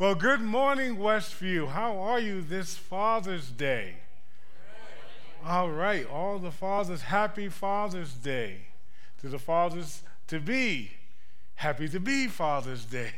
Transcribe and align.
Well, 0.00 0.14
good 0.14 0.40
morning, 0.40 0.96
Westview. 0.96 1.68
How 1.68 1.98
are 1.98 2.18
you 2.18 2.40
this 2.40 2.74
Father's 2.74 3.50
Day? 3.50 3.96
All 5.44 5.70
right, 5.70 6.08
all 6.08 6.38
the 6.38 6.50
fathers, 6.50 7.02
happy 7.02 7.50
Father's 7.50 8.14
Day. 8.14 8.62
To 9.20 9.28
the 9.28 9.38
fathers 9.38 10.00
to 10.28 10.40
be, 10.40 10.92
happy 11.56 11.86
to 11.90 12.00
be 12.00 12.28
Father's 12.28 12.86
Day. 12.86 13.12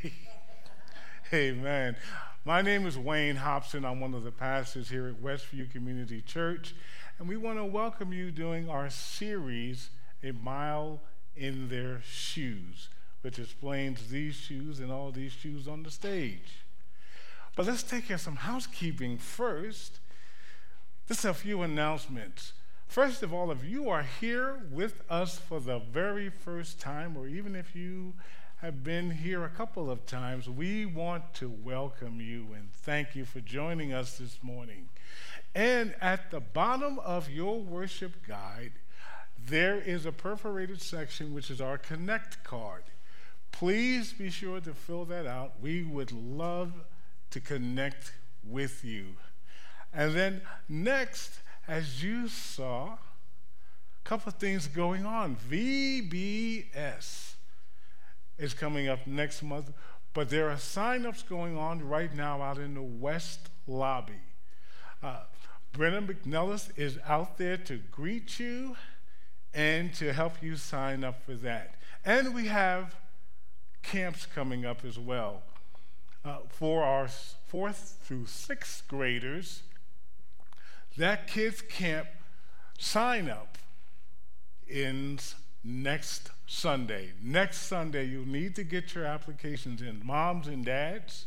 Amen. 1.33 1.95
My 2.43 2.61
name 2.61 2.85
is 2.85 2.97
Wayne 2.97 3.37
Hobson. 3.37 3.85
I'm 3.85 4.01
one 4.01 4.13
of 4.13 4.25
the 4.25 4.31
pastors 4.31 4.89
here 4.89 5.07
at 5.07 5.23
Westview 5.23 5.71
Community 5.71 6.19
Church, 6.19 6.75
and 7.17 7.29
we 7.29 7.37
want 7.37 7.59
to 7.59 7.63
welcome 7.63 8.11
you 8.11 8.29
during 8.29 8.69
our 8.69 8.89
series, 8.89 9.89
A 10.21 10.33
Mile 10.33 10.99
in 11.33 11.69
Their 11.69 12.01
Shoes, 12.05 12.89
which 13.21 13.39
explains 13.39 14.09
these 14.09 14.35
shoes 14.35 14.81
and 14.81 14.91
all 14.91 15.11
these 15.11 15.31
shoes 15.31 15.65
on 15.65 15.83
the 15.83 15.89
stage. 15.89 16.62
But 17.55 17.67
let's 17.67 17.83
take 17.83 18.07
care 18.07 18.15
of 18.15 18.21
some 18.21 18.37
housekeeping 18.37 19.17
first. 19.17 19.99
Just 21.07 21.25
a 21.25 21.33
few 21.33 21.61
announcements. 21.61 22.53
First 22.87 23.23
of 23.23 23.33
all, 23.33 23.51
if 23.51 23.63
you 23.63 23.89
are 23.89 24.03
here 24.03 24.61
with 24.71 25.01
us 25.09 25.37
for 25.37 25.59
the 25.59 25.79
very 25.79 26.29
first 26.29 26.79
time, 26.79 27.17
or 27.17 27.27
even 27.27 27.55
if 27.55 27.75
you 27.75 28.13
have 28.57 28.83
been 28.83 29.11
here 29.11 29.43
a 29.43 29.49
couple 29.49 29.91
of 29.91 30.05
times, 30.05 30.49
we 30.49 30.85
want 30.85 31.33
to 31.35 31.49
welcome 31.49 32.21
you 32.21 32.47
and 32.55 32.71
thank 32.71 33.15
you 33.15 33.25
for 33.25 33.39
joining 33.41 33.93
us 33.93 34.17
this 34.17 34.39
morning. 34.41 34.89
And 35.53 35.93
at 36.01 36.31
the 36.31 36.39
bottom 36.39 36.97
of 36.99 37.29
your 37.29 37.59
worship 37.59 38.25
guide, 38.25 38.73
there 39.37 39.79
is 39.79 40.05
a 40.05 40.11
perforated 40.11 40.81
section 40.81 41.33
which 41.33 41.51
is 41.51 41.59
our 41.59 41.77
Connect 41.77 42.43
card. 42.43 42.83
Please 43.51 44.13
be 44.13 44.29
sure 44.29 44.61
to 44.61 44.73
fill 44.73 45.05
that 45.05 45.27
out. 45.27 45.53
We 45.61 45.83
would 45.83 46.11
love 46.11 46.73
to 47.33 47.39
connect 47.39 48.13
with 48.47 48.85
you. 48.85 49.15
And 49.91 50.13
then 50.13 50.41
next, 50.69 51.39
as 51.67 52.03
you 52.03 52.27
saw, 52.27 52.93
a 52.93 52.97
couple 54.03 54.29
of 54.29 54.35
things 54.35 54.67
going 54.67 55.05
on. 55.05 55.35
VBS 55.49 57.33
is 58.37 58.53
coming 58.53 58.87
up 58.87 59.07
next 59.07 59.41
month, 59.41 59.71
but 60.13 60.29
there 60.29 60.49
are 60.49 60.57
sign-ups 60.57 61.23
going 61.23 61.57
on 61.57 61.87
right 61.87 62.13
now 62.15 62.39
out 62.41 62.59
in 62.59 62.75
the 62.75 62.81
West 62.81 63.49
Lobby. 63.65 64.21
Uh, 65.01 65.21
Brennan 65.71 66.07
McNellis 66.07 66.69
is 66.77 66.99
out 67.07 67.39
there 67.39 67.57
to 67.57 67.77
greet 67.91 68.39
you 68.39 68.75
and 69.55 69.91
to 69.95 70.13
help 70.13 70.43
you 70.43 70.55
sign 70.55 71.03
up 71.03 71.23
for 71.25 71.33
that. 71.33 71.75
And 72.05 72.35
we 72.35 72.45
have 72.45 72.95
camps 73.81 74.27
coming 74.27 74.65
up 74.65 74.85
as 74.85 74.99
well 74.99 75.41
uh, 76.25 76.37
for 76.49 76.83
our 76.83 77.07
fourth 77.07 77.97
through 78.03 78.25
sixth 78.25 78.87
graders, 78.87 79.63
that 80.97 81.27
kids 81.27 81.61
camp 81.61 82.07
sign 82.77 83.29
up 83.29 83.57
ends 84.69 85.35
next 85.63 86.31
Sunday. 86.45 87.11
Next 87.21 87.57
Sunday, 87.57 88.05
you 88.05 88.25
need 88.25 88.55
to 88.55 88.63
get 88.63 88.93
your 88.93 89.05
applications 89.05 89.81
in. 89.81 90.01
Moms 90.03 90.47
and 90.47 90.65
dads, 90.65 91.25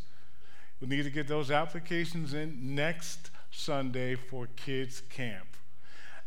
you 0.81 0.87
need 0.87 1.05
to 1.05 1.11
get 1.11 1.29
those 1.29 1.51
applications 1.51 2.35
in 2.35 2.75
next 2.75 3.31
Sunday 3.51 4.15
for 4.15 4.49
kids 4.57 5.03
camp. 5.09 5.57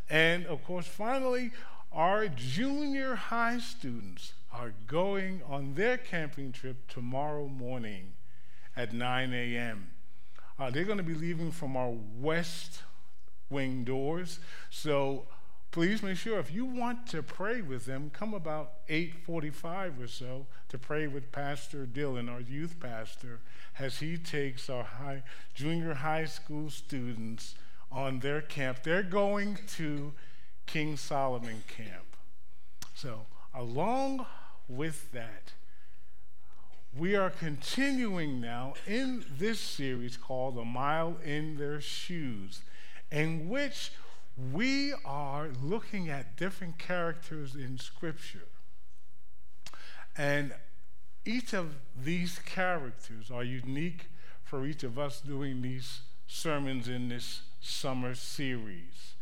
And 0.09 0.45
of 0.47 0.63
course, 0.63 0.87
finally, 0.87 1.51
our 1.91 2.27
junior 2.27 3.15
high 3.15 3.59
students 3.59 4.33
are 4.51 4.73
going 4.87 5.41
on 5.47 5.75
their 5.75 5.97
camping 5.97 6.51
trip 6.51 6.87
tomorrow 6.87 7.47
morning 7.47 8.13
at 8.75 8.93
9 8.93 9.33
a.m. 9.33 9.89
Uh, 10.57 10.69
they're 10.69 10.83
going 10.83 10.97
to 10.97 11.03
be 11.03 11.13
leaving 11.13 11.51
from 11.51 11.77
our 11.77 11.93
west 12.19 12.81
wing 13.49 13.83
doors. 13.83 14.39
So 14.69 15.25
please 15.71 16.03
make 16.03 16.17
sure 16.17 16.39
if 16.39 16.51
you 16.51 16.65
want 16.65 17.07
to 17.07 17.23
pray 17.23 17.61
with 17.61 17.85
them, 17.85 18.11
come 18.13 18.33
about 18.33 18.87
8:45 18.89 20.03
or 20.03 20.07
so 20.07 20.47
to 20.69 20.77
pray 20.77 21.07
with 21.07 21.31
Pastor 21.31 21.85
Dylan, 21.85 22.31
our 22.31 22.41
youth 22.41 22.79
pastor, 22.79 23.39
as 23.77 23.99
he 23.99 24.17
takes 24.17 24.69
our 24.69 24.83
high, 24.83 25.23
junior 25.53 25.93
high 25.93 26.25
school 26.25 26.69
students 26.69 27.55
on 27.91 28.19
their 28.19 28.41
camp. 28.41 28.83
They're 28.83 29.03
going 29.03 29.57
to 29.77 30.13
King 30.65 30.97
Solomon 30.97 31.63
Camp. 31.67 32.15
So 32.93 33.25
along 33.53 34.25
with 34.67 35.11
that, 35.13 35.53
we 36.97 37.15
are 37.15 37.29
continuing 37.29 38.41
now 38.41 38.73
in 38.87 39.23
this 39.37 39.59
series 39.59 40.17
called 40.17 40.57
A 40.57 40.65
Mile 40.65 41.17
in 41.23 41.57
Their 41.57 41.79
Shoes, 41.79 42.61
in 43.11 43.47
which 43.47 43.91
we 44.51 44.93
are 45.05 45.49
looking 45.61 46.09
at 46.09 46.35
different 46.35 46.79
characters 46.79 47.55
in 47.55 47.77
Scripture. 47.77 48.47
And 50.17 50.53
each 51.25 51.53
of 51.53 51.75
these 51.95 52.39
characters 52.39 53.29
are 53.29 53.43
unique 53.43 54.07
for 54.43 54.65
each 54.65 54.83
of 54.83 54.97
us 54.97 55.21
doing 55.21 55.61
these 55.61 56.01
sermons 56.25 56.87
in 56.87 57.09
this 57.09 57.41
summer 57.61 58.15
series. 58.15 59.13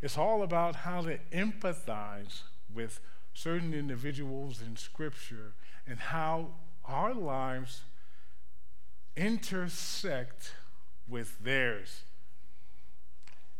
It's 0.00 0.16
all 0.16 0.42
about 0.42 0.76
how 0.76 1.02
to 1.02 1.18
empathize 1.32 2.42
with 2.72 3.00
certain 3.34 3.74
individuals 3.74 4.62
in 4.62 4.76
Scripture 4.76 5.52
and 5.86 5.98
how 5.98 6.48
our 6.86 7.14
lives 7.14 7.82
intersect 9.16 10.54
with 11.08 11.38
theirs. 11.42 12.02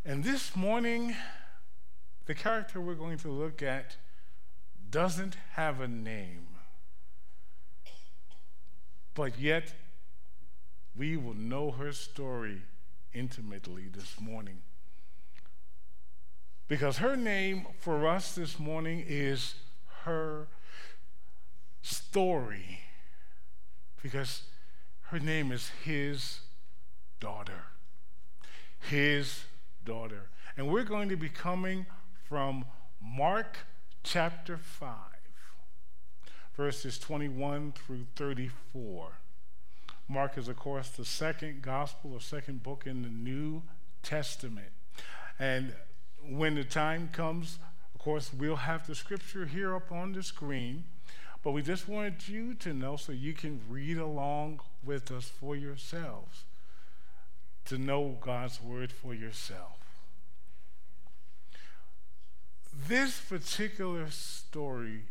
And 0.04 0.24
this 0.24 0.54
morning, 0.54 1.16
the 2.26 2.34
character 2.34 2.80
we're 2.80 2.94
going 2.94 3.18
to 3.18 3.30
look 3.30 3.62
at 3.62 3.96
doesn't 4.90 5.36
have 5.52 5.80
a 5.80 5.88
name, 5.88 6.46
but 9.14 9.38
yet 9.38 9.74
we 10.96 11.16
will 11.16 11.34
know 11.34 11.70
her 11.72 11.92
story 11.92 12.62
intimately 13.12 13.88
this 13.88 14.20
morning. 14.20 14.58
Because 16.68 16.98
her 16.98 17.16
name 17.16 17.66
for 17.78 18.06
us 18.06 18.34
this 18.34 18.58
morning 18.58 19.04
is 19.06 19.54
her 20.04 20.48
story 21.82 22.80
because 24.04 24.42
her 25.04 25.18
name 25.18 25.50
is 25.50 25.70
his 25.82 26.40
daughter. 27.20 27.64
His 28.78 29.44
daughter. 29.86 30.28
And 30.58 30.68
we're 30.68 30.84
going 30.84 31.08
to 31.08 31.16
be 31.16 31.30
coming 31.30 31.86
from 32.28 32.66
Mark 33.02 33.56
chapter 34.02 34.58
5, 34.58 34.90
verses 36.54 36.98
21 36.98 37.72
through 37.72 38.04
34. 38.14 39.08
Mark 40.06 40.36
is, 40.36 40.48
of 40.48 40.56
course, 40.56 40.90
the 40.90 41.06
second 41.06 41.62
gospel 41.62 42.12
or 42.12 42.20
second 42.20 42.62
book 42.62 42.86
in 42.86 43.00
the 43.00 43.08
New 43.08 43.62
Testament. 44.02 44.68
And 45.38 45.72
when 46.28 46.56
the 46.56 46.64
time 46.64 47.08
comes, 47.10 47.58
of 47.94 48.02
course, 48.02 48.30
we'll 48.34 48.56
have 48.56 48.86
the 48.86 48.94
scripture 48.94 49.46
here 49.46 49.74
up 49.74 49.90
on 49.90 50.12
the 50.12 50.22
screen. 50.22 50.84
But 51.44 51.52
we 51.52 51.60
just 51.60 51.86
wanted 51.86 52.26
you 52.26 52.54
to 52.54 52.72
know 52.72 52.96
so 52.96 53.12
you 53.12 53.34
can 53.34 53.60
read 53.68 53.98
along 53.98 54.60
with 54.82 55.12
us 55.12 55.28
for 55.28 55.54
yourselves, 55.54 56.44
to 57.66 57.76
know 57.76 58.16
God's 58.22 58.62
word 58.62 58.90
for 58.90 59.12
yourself. 59.12 59.78
This 62.88 63.20
particular 63.20 64.10
story 64.10 65.02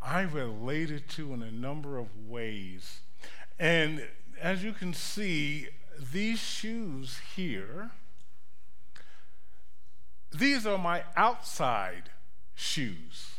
I 0.00 0.22
related 0.22 1.08
to 1.10 1.34
in 1.34 1.42
a 1.42 1.50
number 1.50 1.98
of 1.98 2.28
ways. 2.28 3.00
And 3.58 4.06
as 4.40 4.62
you 4.62 4.72
can 4.72 4.94
see, 4.94 5.68
these 6.12 6.38
shoes 6.38 7.18
here, 7.34 7.90
these 10.32 10.66
are 10.66 10.78
my 10.78 11.02
outside 11.16 12.10
shoes. 12.54 13.32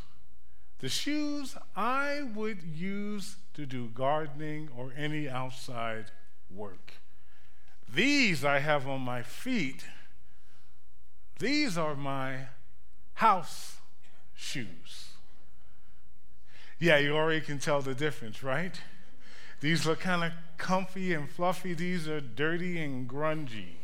The 0.81 0.89
shoes 0.89 1.55
I 1.75 2.23
would 2.33 2.63
use 2.63 3.35
to 3.53 3.67
do 3.67 3.89
gardening 3.89 4.69
or 4.75 4.91
any 4.97 5.29
outside 5.29 6.05
work. 6.49 6.93
These 7.93 8.43
I 8.43 8.59
have 8.59 8.87
on 8.87 9.01
my 9.01 9.21
feet. 9.21 9.85
These 11.37 11.77
are 11.77 11.95
my 11.95 12.47
house 13.13 13.77
shoes. 14.33 15.09
Yeah, 16.79 16.97
you 16.97 17.15
already 17.15 17.41
can 17.41 17.59
tell 17.59 17.81
the 17.81 17.93
difference, 17.93 18.41
right? 18.41 18.81
These 19.59 19.85
look 19.85 19.99
kind 19.99 20.23
of 20.23 20.31
comfy 20.57 21.13
and 21.13 21.29
fluffy. 21.29 21.75
These 21.75 22.07
are 22.07 22.19
dirty 22.19 22.81
and 22.81 23.07
grungy. 23.07 23.75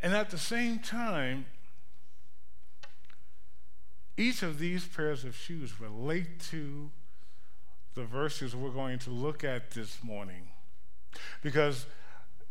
And 0.00 0.14
at 0.14 0.30
the 0.30 0.38
same 0.38 0.78
time, 0.78 1.46
each 4.18 4.42
of 4.42 4.58
these 4.58 4.86
pairs 4.86 5.24
of 5.24 5.36
shoes 5.36 5.80
relate 5.80 6.40
to 6.50 6.90
the 7.94 8.04
verses 8.04 8.54
we're 8.54 8.70
going 8.70 8.98
to 8.98 9.10
look 9.10 9.44
at 9.44 9.70
this 9.70 10.02
morning. 10.02 10.48
Because 11.42 11.86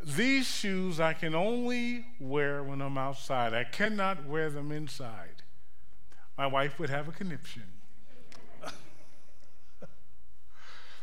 these 0.01 0.47
shoes 0.47 0.99
I 0.99 1.13
can 1.13 1.35
only 1.35 2.05
wear 2.19 2.63
when 2.63 2.81
I'm 2.81 2.97
outside. 2.97 3.53
I 3.53 3.65
cannot 3.65 4.25
wear 4.25 4.49
them 4.49 4.71
inside. 4.71 5.43
My 6.37 6.47
wife 6.47 6.79
would 6.79 6.89
have 6.89 7.07
a 7.07 7.11
conniption. 7.11 7.63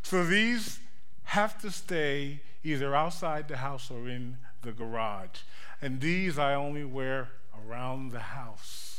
so 0.03 0.25
these 0.25 0.79
have 1.25 1.61
to 1.61 1.71
stay 1.71 2.41
either 2.63 2.95
outside 2.95 3.49
the 3.49 3.59
house 3.59 3.91
or 3.91 4.09
in 4.09 4.39
the 4.63 4.73
garage. 4.73 5.41
And 5.83 6.01
these 6.01 6.39
I 6.39 6.55
only 6.55 6.85
wear 6.85 7.29
around 7.67 8.13
the 8.13 8.21
house. 8.21 8.94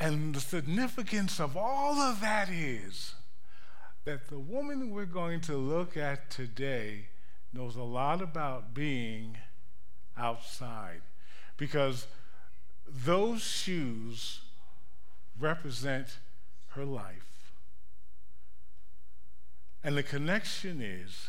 And 0.00 0.34
the 0.34 0.40
significance 0.40 1.38
of 1.38 1.58
all 1.58 2.00
of 2.00 2.22
that 2.22 2.48
is 2.48 3.12
that 4.06 4.28
the 4.28 4.38
woman 4.38 4.90
we're 4.90 5.04
going 5.04 5.42
to 5.42 5.56
look 5.56 5.94
at 5.94 6.30
today 6.30 7.08
knows 7.52 7.76
a 7.76 7.82
lot 7.82 8.22
about 8.22 8.72
being 8.72 9.36
outside 10.16 11.02
because 11.58 12.06
those 12.88 13.42
shoes 13.42 14.40
represent 15.38 16.16
her 16.68 16.86
life. 16.86 17.52
And 19.84 19.98
the 19.98 20.02
connection 20.02 20.80
is 20.80 21.28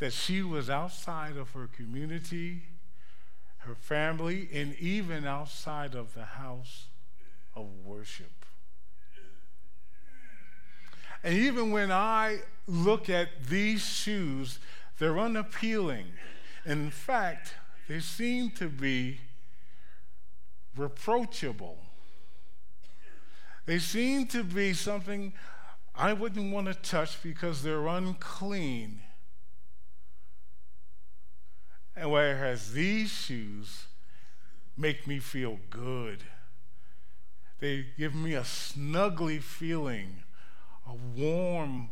that 0.00 0.12
she 0.12 0.42
was 0.42 0.68
outside 0.68 1.36
of 1.36 1.52
her 1.52 1.68
community, 1.68 2.62
her 3.58 3.76
family, 3.76 4.48
and 4.52 4.74
even 4.80 5.24
outside 5.24 5.94
of 5.94 6.14
the 6.14 6.24
house 6.24 6.86
of 7.54 7.66
worship. 7.84 8.30
And 11.24 11.34
even 11.34 11.70
when 11.70 11.92
I 11.92 12.38
look 12.66 13.08
at 13.08 13.28
these 13.48 13.84
shoes, 13.84 14.58
they're 14.98 15.18
unappealing. 15.18 16.06
In 16.64 16.90
fact, 16.90 17.54
they 17.88 18.00
seem 18.00 18.50
to 18.52 18.68
be 18.68 19.20
reproachable. 20.76 21.78
They 23.66 23.78
seem 23.78 24.26
to 24.28 24.42
be 24.42 24.72
something 24.72 25.32
I 25.94 26.12
wouldn't 26.12 26.52
want 26.52 26.66
to 26.68 26.74
touch 26.74 27.22
because 27.22 27.62
they're 27.62 27.86
unclean. 27.86 29.00
And 31.94 32.10
whereas 32.10 32.72
these 32.72 33.10
shoes 33.10 33.84
make 34.76 35.06
me 35.06 35.18
feel 35.18 35.58
good, 35.68 36.24
they 37.62 37.86
give 37.96 38.12
me 38.12 38.34
a 38.34 38.40
snuggly 38.40 39.40
feeling 39.40 40.24
a 40.84 40.94
warm, 41.16 41.90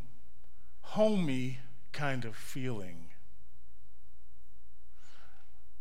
homey 0.81 1.58
kind 1.93 2.25
of 2.25 2.34
feeling. 2.34 3.06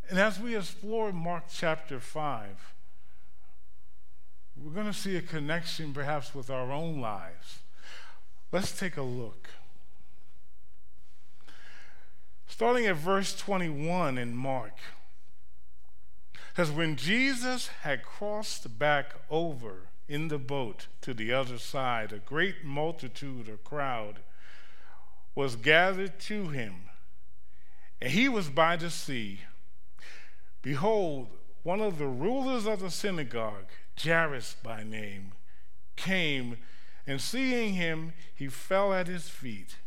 And 0.07 0.19
as 0.19 0.39
we 0.39 0.55
explore 0.55 1.11
Mark 1.11 1.45
chapter 1.51 1.99
5, 1.99 2.75
we're 4.55 4.73
going 4.73 4.85
to 4.85 4.93
see 4.93 5.17
a 5.17 5.23
connection 5.23 5.91
perhaps 5.91 6.35
with 6.35 6.51
our 6.51 6.71
own 6.71 7.01
lives. 7.01 7.57
Let's 8.51 8.77
take 8.77 8.95
a 8.95 9.01
look. 9.01 9.49
Starting 12.45 12.85
at 12.85 12.95
verse 12.95 13.35
21 13.35 14.19
in 14.19 14.35
Mark. 14.35 14.75
Because 16.59 16.73
when 16.73 16.97
Jesus 16.97 17.67
had 17.83 18.03
crossed 18.03 18.77
back 18.77 19.13
over 19.29 19.87
in 20.09 20.27
the 20.27 20.37
boat 20.37 20.87
to 20.99 21.13
the 21.13 21.31
other 21.31 21.57
side, 21.57 22.11
a 22.11 22.19
great 22.19 22.65
multitude 22.65 23.47
or 23.47 23.55
crowd 23.55 24.19
was 25.35 25.55
gathered 25.55 26.19
to 26.19 26.49
him, 26.49 26.81
and 28.01 28.11
he 28.11 28.27
was 28.27 28.49
by 28.49 28.75
the 28.75 28.89
sea. 28.89 29.39
Behold, 30.61 31.29
one 31.63 31.79
of 31.79 31.97
the 31.97 32.07
rulers 32.07 32.65
of 32.65 32.81
the 32.81 32.91
synagogue, 32.91 33.69
Jairus 33.97 34.57
by 34.61 34.83
name, 34.83 35.31
came, 35.95 36.57
and 37.07 37.21
seeing 37.21 37.75
him, 37.75 38.11
he 38.35 38.49
fell 38.49 38.93
at 38.93 39.07
his 39.07 39.29
feet 39.29 39.77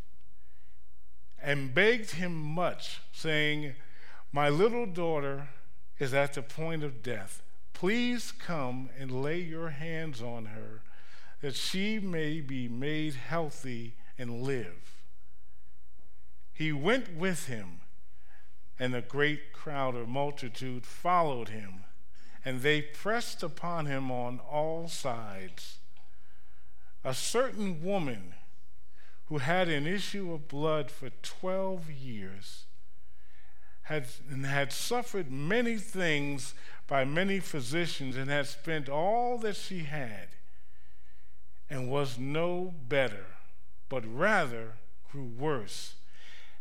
and 1.38 1.74
begged 1.74 2.12
him 2.12 2.32
much, 2.34 3.02
saying, 3.12 3.74
My 4.32 4.48
little 4.48 4.86
daughter 4.86 5.48
is 5.98 6.14
at 6.14 6.34
the 6.34 6.42
point 6.42 6.82
of 6.82 7.02
death. 7.02 7.42
Please 7.72 8.32
come 8.32 8.90
and 8.98 9.22
lay 9.22 9.40
your 9.40 9.70
hands 9.70 10.22
on 10.22 10.46
her 10.46 10.82
that 11.40 11.56
she 11.56 11.98
may 11.98 12.40
be 12.40 12.68
made 12.68 13.14
healthy 13.14 13.96
and 14.16 14.42
live. 14.42 14.96
He 16.52 16.72
went 16.72 17.16
with 17.16 17.46
him, 17.46 17.80
and 18.78 18.94
a 18.94 19.02
great 19.02 19.52
crowd 19.52 19.96
or 19.96 20.06
multitude 20.06 20.86
followed 20.86 21.48
him, 21.48 21.84
and 22.44 22.62
they 22.62 22.80
pressed 22.82 23.42
upon 23.42 23.86
him 23.86 24.10
on 24.10 24.38
all 24.38 24.86
sides. 24.86 25.78
A 27.04 27.14
certain 27.14 27.82
woman 27.82 28.34
who 29.26 29.38
had 29.38 29.68
an 29.68 29.86
issue 29.86 30.32
of 30.32 30.46
blood 30.46 30.90
for 30.90 31.10
12 31.22 31.90
years 31.90 32.66
had, 33.82 34.06
and 34.31 34.46
had 34.46 34.73
suffered 34.73 35.31
many 35.31 35.76
things 35.76 36.55
by 36.87 37.05
many 37.05 37.40
physicians 37.40 38.17
and 38.17 38.31
had 38.31 38.46
spent 38.46 38.88
all 38.88 39.38
that 39.38 39.56
she 39.56 39.81
had 39.81 40.29
and 41.69 41.90
was 41.90 42.19
no 42.19 42.75
better, 42.88 43.26
but 43.88 44.05
rather 44.06 44.75
grew 45.11 45.25
worse. 45.25 45.94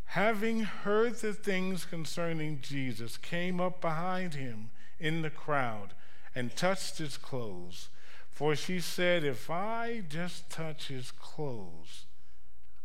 Having 0.06 0.62
heard 0.62 1.16
the 1.16 1.34
things 1.34 1.86
concerning 1.86 2.60
Jesus, 2.62 3.18
came 3.18 3.60
up 3.60 3.82
behind 3.82 4.34
him 4.34 4.72
in 5.00 5.22
the 5.22 5.30
crowd 5.30 5.94
and 6.36 6.56
touched 6.56 6.98
his 6.98 7.18
clothes. 7.18 7.90
For 8.30 8.56
she 8.56 8.80
said, 8.80 9.24
If 9.24 9.50
I 9.50 10.04
just 10.08 10.50
touch 10.50 10.88
his 10.88 11.12
clothes, 11.12 12.06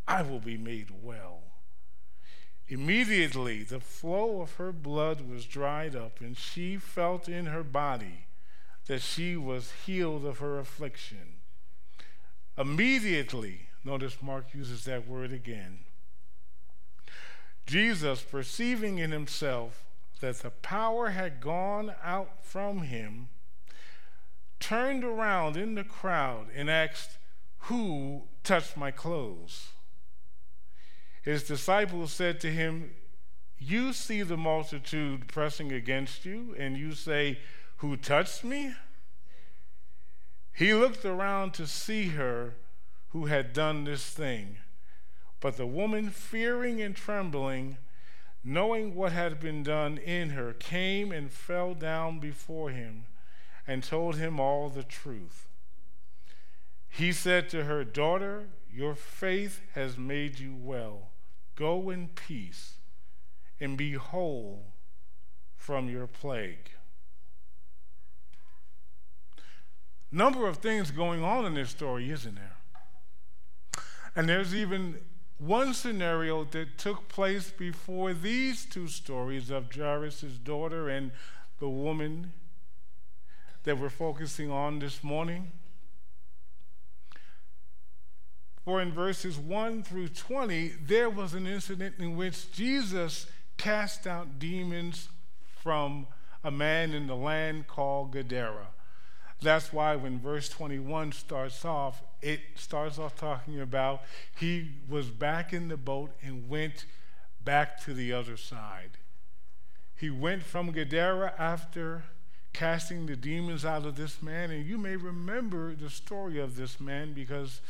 I 0.06 0.22
will 0.22 0.40
be 0.40 0.56
made 0.56 0.90
well. 1.02 1.42
Immediately, 2.68 3.62
the 3.62 3.80
flow 3.80 4.40
of 4.40 4.54
her 4.54 4.72
blood 4.72 5.20
was 5.20 5.46
dried 5.46 5.94
up, 5.94 6.20
and 6.20 6.36
she 6.36 6.76
felt 6.76 7.28
in 7.28 7.46
her 7.46 7.62
body 7.62 8.26
that 8.86 9.02
she 9.02 9.36
was 9.36 9.72
healed 9.84 10.24
of 10.24 10.38
her 10.38 10.58
affliction. 10.58 11.40
Immediately, 12.58 13.68
notice 13.84 14.20
Mark 14.20 14.52
uses 14.52 14.84
that 14.84 15.06
word 15.06 15.32
again. 15.32 15.80
Jesus, 17.66 18.22
perceiving 18.22 18.98
in 18.98 19.12
himself 19.12 19.84
that 20.20 20.38
the 20.38 20.50
power 20.50 21.10
had 21.10 21.40
gone 21.40 21.94
out 22.02 22.44
from 22.44 22.82
him, 22.82 23.28
turned 24.58 25.04
around 25.04 25.56
in 25.56 25.74
the 25.74 25.84
crowd 25.84 26.46
and 26.54 26.70
asked, 26.70 27.18
Who 27.58 28.24
touched 28.42 28.76
my 28.76 28.90
clothes? 28.90 29.68
His 31.26 31.42
disciples 31.42 32.12
said 32.12 32.38
to 32.42 32.52
him, 32.52 32.92
You 33.58 33.92
see 33.92 34.22
the 34.22 34.36
multitude 34.36 35.26
pressing 35.26 35.72
against 35.72 36.24
you, 36.24 36.54
and 36.56 36.78
you 36.78 36.92
say, 36.92 37.40
Who 37.78 37.96
touched 37.96 38.44
me? 38.44 38.74
He 40.52 40.72
looked 40.72 41.04
around 41.04 41.52
to 41.54 41.66
see 41.66 42.10
her 42.10 42.54
who 43.08 43.26
had 43.26 43.52
done 43.52 43.82
this 43.82 44.08
thing. 44.08 44.58
But 45.40 45.56
the 45.56 45.66
woman, 45.66 46.10
fearing 46.10 46.80
and 46.80 46.94
trembling, 46.94 47.78
knowing 48.44 48.94
what 48.94 49.10
had 49.10 49.40
been 49.40 49.64
done 49.64 49.98
in 49.98 50.30
her, 50.30 50.52
came 50.52 51.10
and 51.10 51.32
fell 51.32 51.74
down 51.74 52.20
before 52.20 52.70
him 52.70 53.06
and 53.66 53.82
told 53.82 54.14
him 54.14 54.38
all 54.38 54.68
the 54.68 54.84
truth. 54.84 55.48
He 56.88 57.10
said 57.10 57.48
to 57.48 57.64
her, 57.64 57.82
Daughter, 57.82 58.44
your 58.72 58.94
faith 58.94 59.60
has 59.74 59.98
made 59.98 60.38
you 60.38 60.54
well. 60.54 61.10
Go 61.56 61.90
in 61.90 62.08
peace 62.08 62.74
and 63.58 63.76
be 63.76 63.94
whole 63.94 64.66
from 65.56 65.88
your 65.88 66.06
plague. 66.06 66.70
Number 70.12 70.46
of 70.46 70.58
things 70.58 70.90
going 70.90 71.24
on 71.24 71.44
in 71.44 71.54
this 71.54 71.70
story, 71.70 72.10
isn't 72.10 72.36
there? 72.36 72.56
And 74.14 74.28
there's 74.28 74.54
even 74.54 74.98
one 75.38 75.74
scenario 75.74 76.44
that 76.44 76.78
took 76.78 77.08
place 77.08 77.50
before 77.50 78.14
these 78.14 78.64
two 78.64 78.88
stories 78.88 79.50
of 79.50 79.74
Jairus' 79.74 80.22
daughter 80.22 80.88
and 80.88 81.10
the 81.58 81.68
woman 81.68 82.32
that 83.64 83.78
we're 83.78 83.90
focusing 83.90 84.50
on 84.50 84.78
this 84.78 85.02
morning. 85.02 85.50
For 88.66 88.82
in 88.82 88.90
verses 88.90 89.38
1 89.38 89.84
through 89.84 90.08
20, 90.08 90.72
there 90.84 91.08
was 91.08 91.34
an 91.34 91.46
incident 91.46 91.94
in 92.00 92.16
which 92.16 92.50
Jesus 92.50 93.28
cast 93.56 94.08
out 94.08 94.40
demons 94.40 95.08
from 95.62 96.08
a 96.42 96.50
man 96.50 96.92
in 96.92 97.06
the 97.06 97.14
land 97.14 97.68
called 97.68 98.10
Gadara. 98.10 98.66
That's 99.40 99.72
why 99.72 99.94
when 99.94 100.18
verse 100.18 100.48
21 100.48 101.12
starts 101.12 101.64
off, 101.64 102.02
it 102.20 102.40
starts 102.56 102.98
off 102.98 103.14
talking 103.14 103.60
about 103.60 104.02
he 104.36 104.72
was 104.88 105.10
back 105.10 105.52
in 105.52 105.68
the 105.68 105.76
boat 105.76 106.10
and 106.20 106.48
went 106.48 106.86
back 107.44 107.80
to 107.84 107.94
the 107.94 108.12
other 108.12 108.36
side. 108.36 108.98
He 109.94 110.10
went 110.10 110.42
from 110.42 110.72
Gadara 110.72 111.34
after 111.38 112.02
casting 112.52 113.06
the 113.06 113.14
demons 113.14 113.64
out 113.64 113.86
of 113.86 113.94
this 113.94 114.20
man. 114.20 114.50
And 114.50 114.66
you 114.66 114.76
may 114.76 114.96
remember 114.96 115.76
the 115.76 115.88
story 115.88 116.40
of 116.40 116.56
this 116.56 116.80
man 116.80 117.12
because 117.12 117.60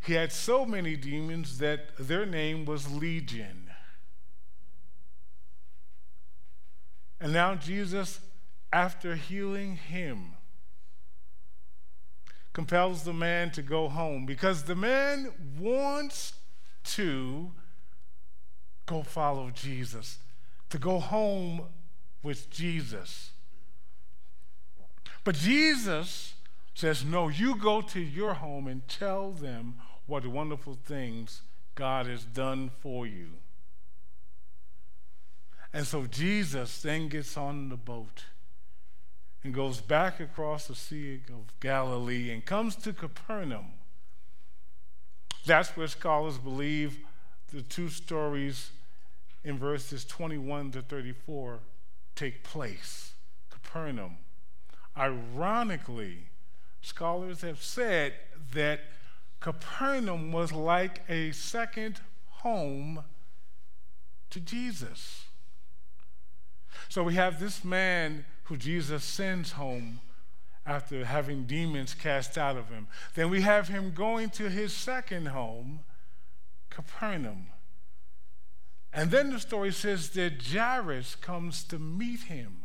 he 0.00 0.14
had 0.14 0.32
so 0.32 0.64
many 0.64 0.96
demons 0.96 1.58
that 1.58 1.96
their 1.98 2.24
name 2.24 2.64
was 2.64 2.90
Legion. 2.90 3.70
And 7.20 7.32
now 7.32 7.54
Jesus, 7.56 8.20
after 8.72 9.16
healing 9.16 9.76
him, 9.76 10.34
compels 12.52 13.04
the 13.04 13.12
man 13.12 13.50
to 13.52 13.62
go 13.62 13.88
home 13.88 14.26
because 14.26 14.64
the 14.64 14.74
man 14.74 15.32
wants 15.58 16.32
to 16.84 17.50
go 18.86 19.02
follow 19.02 19.50
Jesus, 19.50 20.18
to 20.70 20.78
go 20.78 20.98
home 20.98 21.62
with 22.22 22.50
Jesus. 22.50 23.32
But 25.24 25.34
Jesus 25.34 26.34
says, 26.78 27.04
No, 27.04 27.26
you 27.26 27.56
go 27.56 27.80
to 27.80 27.98
your 27.98 28.34
home 28.34 28.68
and 28.68 28.86
tell 28.86 29.32
them 29.32 29.74
what 30.06 30.24
wonderful 30.24 30.78
things 30.84 31.42
God 31.74 32.06
has 32.06 32.22
done 32.22 32.70
for 32.78 33.04
you. 33.04 33.30
And 35.72 35.84
so 35.84 36.06
Jesus 36.06 36.80
then 36.80 37.08
gets 37.08 37.36
on 37.36 37.68
the 37.68 37.76
boat 37.76 38.26
and 39.42 39.52
goes 39.52 39.80
back 39.80 40.20
across 40.20 40.68
the 40.68 40.76
Sea 40.76 41.22
of 41.28 41.52
Galilee 41.58 42.30
and 42.30 42.44
comes 42.44 42.76
to 42.76 42.92
Capernaum. 42.92 43.72
That's 45.44 45.76
where 45.76 45.88
scholars 45.88 46.38
believe 46.38 47.00
the 47.52 47.62
two 47.62 47.88
stories 47.88 48.70
in 49.42 49.58
verses 49.58 50.04
21 50.04 50.70
to 50.72 50.82
34 50.82 51.58
take 52.14 52.44
place. 52.44 53.14
Capernaum. 53.50 54.18
Ironically, 54.96 56.27
scholars 56.88 57.42
have 57.42 57.62
said 57.62 58.14
that 58.52 58.80
Capernaum 59.40 60.32
was 60.32 60.52
like 60.52 61.02
a 61.08 61.30
second 61.32 62.00
home 62.28 63.04
to 64.30 64.40
Jesus. 64.40 65.26
So 66.88 67.02
we 67.02 67.14
have 67.14 67.38
this 67.38 67.64
man 67.64 68.24
who 68.44 68.56
Jesus 68.56 69.04
sends 69.04 69.52
home 69.52 70.00
after 70.66 71.04
having 71.04 71.44
demons 71.44 71.94
cast 71.94 72.36
out 72.36 72.56
of 72.56 72.68
him. 72.68 72.88
Then 73.14 73.30
we 73.30 73.42
have 73.42 73.68
him 73.68 73.92
going 73.92 74.30
to 74.30 74.48
his 74.48 74.72
second 74.72 75.28
home, 75.28 75.80
Capernaum. 76.70 77.46
And 78.92 79.10
then 79.10 79.30
the 79.30 79.40
story 79.40 79.72
says 79.72 80.10
that 80.10 80.42
Jairus 80.42 81.14
comes 81.14 81.62
to 81.64 81.78
meet 81.78 82.22
him. 82.22 82.62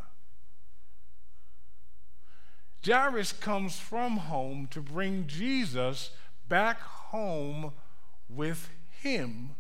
Jairus 2.86 3.32
comes 3.32 3.80
from 3.80 4.18
home 4.18 4.68
to 4.72 4.82
bring 4.82 5.26
Jesus 5.28 6.12
back 6.50 6.82
home 6.82 7.72
with 8.28 8.70
him 9.02 9.52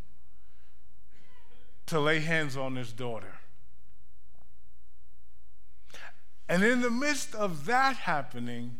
to 1.86 2.00
lay 2.00 2.20
hands 2.20 2.58
on 2.58 2.76
his 2.76 2.92
daughter. 2.92 3.36
And 6.50 6.64
in 6.64 6.82
the 6.82 6.90
midst 6.90 7.34
of 7.34 7.66
that 7.66 7.96
happening, 7.96 8.78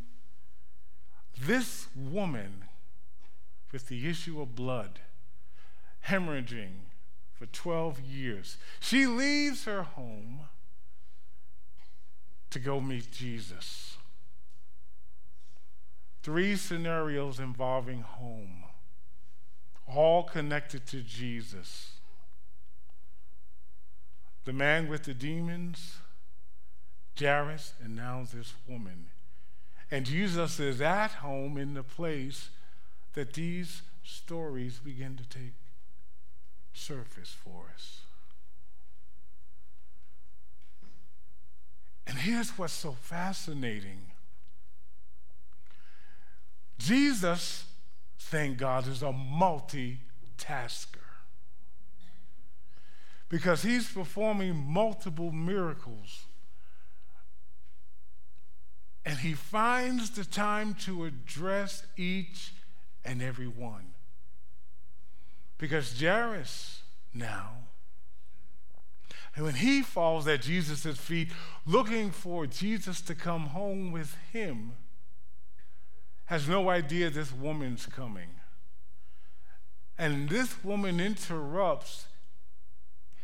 this 1.40 1.88
woman 1.96 2.66
with 3.72 3.88
the 3.88 4.08
issue 4.08 4.42
of 4.42 4.56
blood, 4.56 5.00
hemorrhaging 6.08 6.72
for 7.34 7.46
12 7.46 8.02
years, 8.02 8.58
she 8.80 9.08
leaves 9.08 9.64
her 9.66 9.84
home 9.84 10.42
to 12.50 12.60
go 12.60 12.80
meet 12.80 13.12
Jesus. 13.12 13.98
Three 16.24 16.56
scenarios 16.56 17.38
involving 17.38 18.02
home, 18.02 18.64
all 19.86 20.24
connected 20.24 20.88
to 20.88 21.02
Jesus. 21.02 21.92
The 24.46 24.54
man 24.54 24.88
with 24.88 25.04
the 25.04 25.14
demons, 25.14 25.98
Jairus, 27.20 27.74
and 27.84 27.96
now 27.96 28.26
this 28.34 28.54
woman. 28.68 29.08
And 29.92 30.06
Jesus 30.06 30.62
is 30.62 30.80
at 30.80 31.12
home 31.12 31.58
in 31.58 31.74
the 31.74 31.84
place 31.84 32.50
that 33.14 33.34
these 33.34 33.82
stories 34.02 34.80
begin 34.80 35.18
to 35.18 35.28
take 35.28 35.54
surface 36.72 37.36
for 37.44 37.66
us. 37.76 38.00
And 42.08 42.18
here's 42.18 42.58
what's 42.58 42.74
so 42.74 42.94
fascinating 42.94 44.13
Jesus, 46.84 47.64
thank 48.20 48.58
God, 48.58 48.88
is 48.88 49.02
a 49.02 49.14
multitasker 49.14 49.98
because 53.30 53.64
he's 53.64 53.90
performing 53.90 54.54
multiple 54.56 55.32
miracles. 55.32 56.26
And 59.06 59.18
he 59.18 59.34
finds 59.34 60.12
the 60.12 60.26
time 60.26 60.76
to 60.82 61.06
address 61.06 61.84
each 61.98 62.54
and 63.04 63.22
every 63.22 63.48
one. 63.48 63.94
Because 65.58 66.00
Jairus 66.00 66.82
now, 67.14 67.54
and 69.36 69.46
when 69.46 69.56
he 69.56 69.82
falls 69.82 70.28
at 70.28 70.42
Jesus' 70.42 70.98
feet, 70.98 71.30
looking 71.66 72.12
for 72.12 72.46
Jesus 72.46 73.02
to 73.02 73.16
come 73.16 73.48
home 73.48 73.92
with 73.92 74.16
him, 74.32 74.74
has 76.26 76.48
no 76.48 76.70
idea 76.70 77.10
this 77.10 77.32
woman's 77.32 77.86
coming. 77.86 78.30
And 79.98 80.30
this 80.30 80.64
woman 80.64 81.00
interrupts 81.00 82.06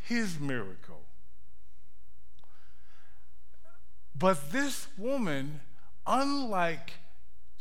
his 0.04 0.40
miracle. 0.40 1.02
But 4.18 4.52
this 4.52 4.88
woman, 4.98 5.62
unlike 6.06 6.94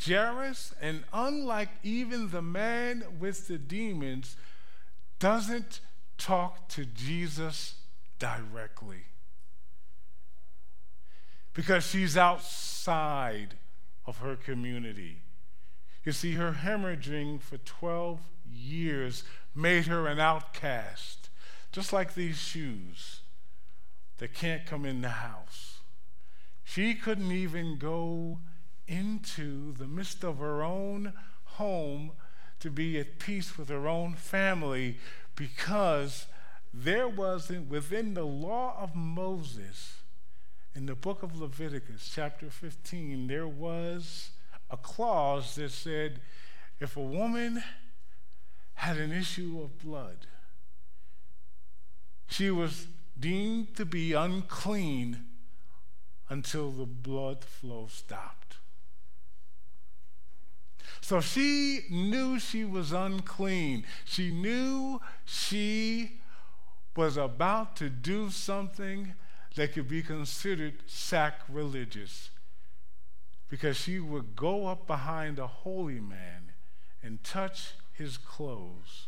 Jairus 0.05 0.75
and 0.81 1.05
unlike 1.13 1.71
even 1.83 2.31
the 2.31 2.43
man 2.43 3.05
with 3.19 3.49
the 3.49 3.59
demons, 3.59 4.37
doesn't 5.19 5.81
talk 6.17 6.69
to 6.71 6.85
Jesus 6.85 7.75
directly. 8.19 9.05
Because 11.55 11.87
she's 11.87 12.17
outside 12.17 13.55
of 14.07 14.19
her 14.19 14.37
community. 14.37 15.23
You 16.09 16.13
see, 16.13 16.33
her 16.37 16.53
hemorrhaging 16.65 17.43
for 17.43 17.59
12 17.59 18.21
years 18.51 19.25
made 19.55 19.89
her 19.89 20.07
an 20.07 20.19
outcast, 20.19 21.29
just 21.71 21.93
like 21.93 22.15
these 22.15 22.39
shoes 22.39 23.21
that 24.17 24.33
can't 24.33 24.65
come 24.65 24.87
in 24.87 25.03
the 25.03 25.11
house. 25.11 25.81
She 26.65 26.95
couldn't 26.95 27.31
even 27.31 27.77
go 27.77 28.39
into 28.87 29.75
the 29.75 29.87
midst 29.87 30.25
of 30.25 30.39
her 30.39 30.63
own 30.63 31.13
home 31.45 32.13
to 32.61 32.71
be 32.71 32.99
at 32.99 33.19
peace 33.19 33.59
with 33.59 33.69
her 33.69 33.87
own 33.87 34.15
family 34.15 34.97
because 35.37 36.25
there 36.73 37.07
wasn't 37.07 37.69
within 37.69 38.15
the 38.15 38.25
law 38.25 38.75
of 38.81 38.97
Moses 38.97 39.99
in 40.75 40.87
the 40.87 40.95
book 40.95 41.23
of 41.23 41.39
Leviticus, 41.39 42.11
chapter 42.15 42.49
15, 42.49 43.27
there 43.27 43.47
was 43.47 44.31
a 44.71 44.77
clause 44.77 45.55
that 45.55 45.71
said 45.71 46.21
if 46.81 46.97
a 46.97 47.03
woman 47.03 47.63
had 48.75 48.97
an 48.97 49.13
issue 49.13 49.61
of 49.63 49.79
blood, 49.79 50.27
she 52.29 52.51
was 52.51 52.87
deemed 53.19 53.75
to 53.77 53.85
be 53.85 54.13
unclean 54.13 55.25
until 56.29 56.71
the 56.71 56.87
blood 56.87 57.43
flow 57.43 57.89
stopped. 57.91 58.59
So 61.01 61.21
she 61.21 61.85
knew 61.91 62.39
she 62.39 62.65
was 62.65 62.93
unclean. 62.93 63.85
She 64.05 64.31
knew 64.31 65.01
she 65.25 66.21
was 66.95 67.17
about 67.17 67.77
to 67.77 67.89
do 67.89 68.31
something 68.31 69.15
that 69.57 69.73
could 69.73 69.89
be 69.89 70.03
considered 70.03 70.75
sacrilegious 70.87 72.31
because 73.49 73.77
she 73.77 73.99
would 73.99 74.37
go 74.37 74.67
up 74.67 74.87
behind 74.87 75.39
a 75.39 75.47
holy 75.47 76.01
man 76.01 76.53
and 77.03 77.23
touch 77.25 77.75
his 77.93 78.17
clothes. 78.17 79.07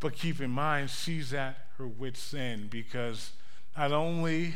But 0.00 0.14
keep 0.14 0.40
in 0.40 0.50
mind, 0.50 0.90
she's 0.90 1.32
at 1.32 1.56
her 1.76 1.86
wits' 1.86 2.34
end 2.34 2.70
because 2.70 3.32
not 3.76 3.92
only 3.92 4.54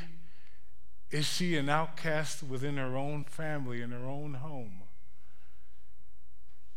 is 1.11 1.27
she 1.27 1.57
an 1.57 1.69
outcast 1.69 2.43
within 2.43 2.77
her 2.77 2.97
own 2.97 3.25
family, 3.25 3.83
in 3.83 3.91
her 3.91 4.07
own 4.07 4.35
home? 4.35 4.83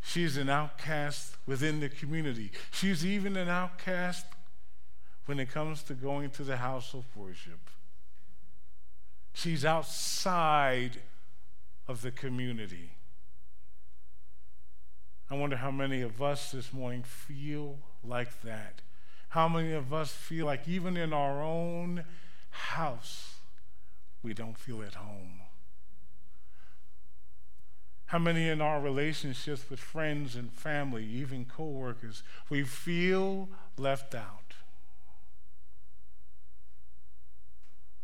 She's 0.02 0.38
an 0.38 0.50
outcast 0.50 1.38
within 1.48 1.80
the 1.80 1.90
community. 1.90 2.52
She's 2.72 3.06
even 3.06 3.38
an 3.38 3.50
outcast 3.50 4.26
when 5.26 5.40
it 5.40 5.50
comes 5.50 5.82
to 5.84 5.94
going 5.94 6.30
to 6.32 6.44
the 6.44 6.58
house 6.58 6.94
of 6.94 7.06
worship. 7.16 7.70
She's 9.34 9.66
outside 9.66 11.00
of 11.88 12.02
the 12.02 12.12
community. 12.12 12.92
I 15.30 15.36
wonder 15.36 15.58
how 15.58 15.72
many 15.72 16.02
of 16.02 16.22
us 16.22 16.52
this 16.52 16.72
morning 16.72 17.04
feel 17.04 17.78
like 18.04 18.42
that. 18.44 18.82
How 19.30 19.48
many 19.48 19.74
of 19.74 19.94
us 19.94 20.12
feel 20.12 20.46
like 20.46 20.68
even 20.68 20.96
in 20.96 21.12
our 21.12 21.44
own 21.44 22.06
house, 22.52 23.36
we 24.24 24.34
don't 24.34 24.58
feel 24.58 24.82
at 24.84 24.96
home? 24.96 25.42
How 28.08 28.20
many 28.20 28.48
in 28.48 28.62
our 28.62 28.80
relationships 28.80 29.66
with 29.70 29.80
friends 29.80 30.36
and 30.36 30.54
family, 30.54 31.04
even 31.06 31.46
coworkers, 31.46 32.22
we 32.50 32.64
feel 32.64 33.50
left 33.78 34.14
out? 34.14 34.54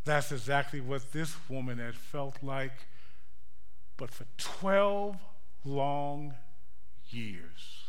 That's 0.03 0.31
exactly 0.31 0.81
what 0.81 1.11
this 1.11 1.35
woman 1.47 1.77
had 1.77 1.95
felt 1.95 2.37
like, 2.41 2.73
but 3.97 4.11
for 4.11 4.25
12 4.37 5.17
long 5.63 6.35
years. 7.09 7.85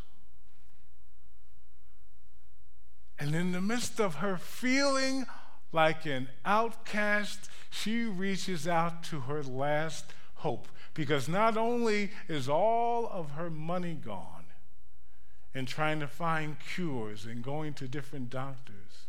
And 3.19 3.35
in 3.35 3.53
the 3.53 3.61
midst 3.61 4.01
of 4.01 4.17
her 4.17 4.37
feeling 4.37 5.27
like 5.73 6.07
an 6.07 6.29
outcast, 6.45 7.49
she 7.71 8.03
reaches 8.03 8.67
out 8.67 9.05
to 9.05 9.21
her 9.21 9.43
last 9.43 10.07
hope 10.37 10.69
because 10.95 11.29
not 11.29 11.57
only 11.57 12.11
is 12.29 12.49
all 12.49 13.09
of 13.09 13.31
her 13.33 13.49
money 13.49 13.95
gone 13.95 14.45
in 15.55 15.67
trying 15.67 16.01
to 16.01 16.07
find 16.07 16.57
cures 16.75 17.25
and 17.25 17.43
going 17.43 17.75
to 17.75 17.89
different 17.89 18.29
doctors, 18.29 19.07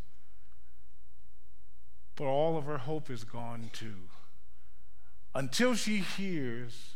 but 2.16 2.26
all 2.26 2.58
of 2.58 2.66
her 2.66 2.80
hope 2.80 3.10
is 3.10 3.24
gone 3.24 3.70
too. 3.74 4.10
Until 5.36 5.76
she 5.76 5.98
hears 5.98 6.96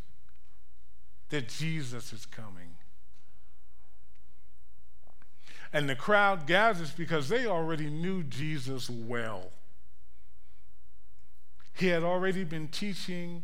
that 1.29 1.49
Jesus 1.49 2.13
is 2.13 2.25
coming. 2.25 2.75
And 5.73 5.89
the 5.89 5.95
crowd 5.95 6.47
gathers 6.47 6.91
because 6.91 7.29
they 7.29 7.45
already 7.45 7.89
knew 7.89 8.23
Jesus 8.23 8.89
well. 8.89 9.51
He 11.73 11.87
had 11.87 12.03
already 12.03 12.43
been 12.43 12.69
teaching 12.69 13.43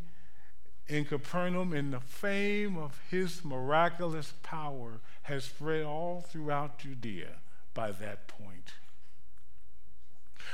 in 0.88 1.06
Capernaum, 1.06 1.74
and 1.74 1.94
the 1.94 2.00
fame 2.00 2.78
of 2.78 3.00
his 3.10 3.44
miraculous 3.44 4.34
power 4.42 5.00
has 5.24 5.46
spread 5.46 5.86
all 5.86 6.22
throughout 6.22 6.80
Judea 6.80 7.36
by 7.74 7.92
that 7.92 8.28
point. 8.28 8.74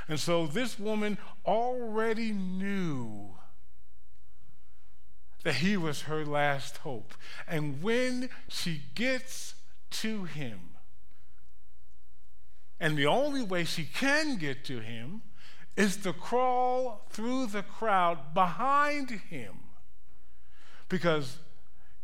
And 0.08 0.19
so 0.19 0.46
this 0.46 0.79
woman 0.79 1.17
already 1.46 2.31
knew 2.31 3.36
that 5.43 5.55
he 5.55 5.77
was 5.77 6.03
her 6.03 6.25
last 6.25 6.77
hope. 6.77 7.13
And 7.48 7.81
when 7.81 8.29
she 8.48 8.81
gets 8.96 9.55
to 9.91 10.25
him, 10.25 10.60
and 12.79 12.98
the 12.98 13.08
only 13.08 13.41
way 13.41 13.65
she 13.65 13.84
can 13.84 14.38
get 14.38 14.63
to 14.65 14.79
him 14.79 15.22
is 15.75 15.98
to 15.98 16.13
crawl 16.13 17.05
through 17.09 17.48
the 17.48 17.63
crowd 17.63 18.33
behind 18.33 19.09
him. 19.09 19.59
Because, 20.87 21.37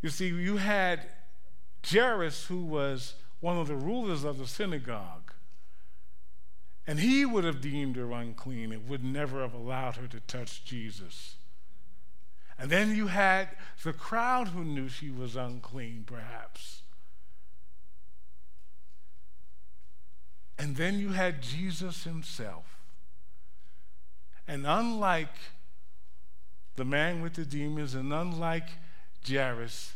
you 0.02 0.10
see, 0.10 0.28
you 0.28 0.58
had 0.58 1.08
Jairus, 1.86 2.46
who 2.46 2.64
was 2.64 3.16
one 3.40 3.58
of 3.58 3.68
the 3.68 3.76
rulers 3.76 4.24
of 4.24 4.38
the 4.38 4.48
synagogue, 4.48 5.34
and 6.88 7.00
he 7.00 7.26
would 7.26 7.44
have 7.44 7.62
deemed 7.62 7.96
her 7.96 8.12
unclean 8.12 8.72
and 8.72 8.88
would 8.88 9.04
never 9.04 9.42
have 9.42 9.54
allowed 9.54 9.96
her 9.96 10.08
to 10.08 10.20
touch 10.22 10.64
Jesus. 10.64 11.36
And 12.58 12.70
then 12.70 12.96
you 12.96 13.08
had 13.08 13.50
the 13.84 13.94
crowd 13.94 14.50
who 14.50 14.64
knew 14.64 14.88
she 14.88 15.10
was 15.10 15.36
unclean, 15.36 16.04
perhaps. 16.06 16.82
And 20.58 20.78
then 20.78 21.00
you 21.00 21.10
had 21.10 21.42
Jesus 21.42 22.06
himself 22.06 22.76
and 24.48 24.66
unlike 24.66 25.34
the 26.76 26.86
man 26.86 27.22
with 27.22 27.34
the 27.34 27.46
demons, 27.46 27.96
and 27.96 28.14
unlike 28.14 28.70
Jairus, 29.28 29.94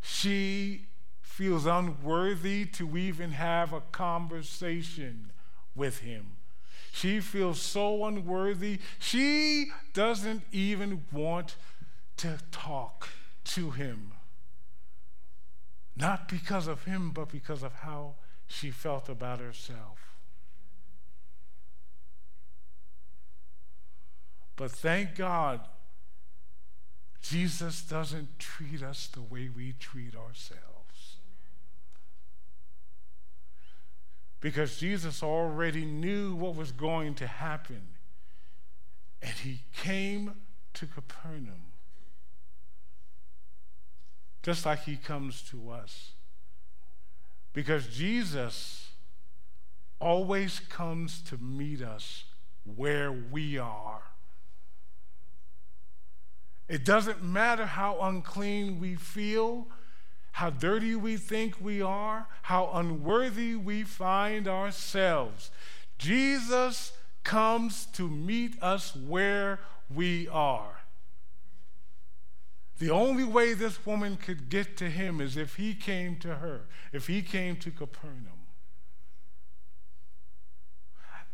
she 0.00 0.86
feels 1.20 1.66
unworthy 1.66 2.64
to 2.66 2.96
even 2.96 3.32
have 3.32 3.72
a 3.72 3.80
conversation 3.80 5.32
with 5.74 6.00
him. 6.00 6.32
She 6.94 7.20
feels 7.20 7.60
so 7.60 8.04
unworthy, 8.04 8.78
she 8.98 9.72
doesn't 9.94 10.42
even 10.52 11.04
want 11.10 11.56
to 12.18 12.38
talk 12.50 13.08
to 13.44 13.70
him. 13.70 14.12
Not 15.96 16.28
because 16.28 16.66
of 16.66 16.84
him, 16.84 17.10
but 17.10 17.30
because 17.30 17.62
of 17.62 17.72
how 17.76 18.16
she 18.46 18.70
felt 18.70 19.08
about 19.08 19.40
herself. 19.40 19.98
But 24.54 24.70
thank 24.70 25.16
God, 25.16 25.60
Jesus 27.22 27.82
doesn't 27.82 28.38
treat 28.38 28.82
us 28.82 29.06
the 29.06 29.22
way 29.22 29.48
we 29.48 29.72
treat 29.80 30.14
ourselves. 30.14 30.71
Because 34.42 34.76
Jesus 34.76 35.22
already 35.22 35.84
knew 35.86 36.34
what 36.34 36.56
was 36.56 36.72
going 36.72 37.14
to 37.14 37.26
happen. 37.28 37.82
And 39.22 39.32
he 39.32 39.60
came 39.74 40.34
to 40.74 40.86
Capernaum. 40.86 41.70
Just 44.42 44.66
like 44.66 44.82
he 44.82 44.96
comes 44.96 45.42
to 45.42 45.70
us. 45.70 46.10
Because 47.52 47.86
Jesus 47.86 48.90
always 50.00 50.58
comes 50.58 51.22
to 51.22 51.38
meet 51.38 51.80
us 51.80 52.24
where 52.64 53.12
we 53.12 53.58
are. 53.58 54.02
It 56.68 56.84
doesn't 56.84 57.22
matter 57.22 57.66
how 57.66 58.00
unclean 58.00 58.80
we 58.80 58.96
feel, 58.96 59.68
how 60.32 60.50
dirty 60.50 60.96
we 60.96 61.16
think 61.16 61.56
we 61.60 61.82
are, 61.82 62.26
how 62.42 62.70
unworthy 62.72 63.54
we 63.54 63.82
find 63.82 64.48
ourselves. 64.48 65.50
Jesus 65.98 66.92
comes 67.22 67.86
to 67.86 68.08
meet 68.08 68.60
us 68.62 68.96
where 68.96 69.60
we 69.94 70.26
are. 70.28 70.80
The 72.78 72.90
only 72.90 73.24
way 73.24 73.52
this 73.52 73.86
woman 73.86 74.16
could 74.16 74.48
get 74.48 74.76
to 74.78 74.90
him 74.90 75.20
is 75.20 75.36
if 75.36 75.56
he 75.56 75.74
came 75.74 76.16
to 76.16 76.36
her, 76.36 76.62
if 76.92 77.06
he 77.06 77.22
came 77.22 77.56
to 77.56 77.70
Capernaum. 77.70 78.46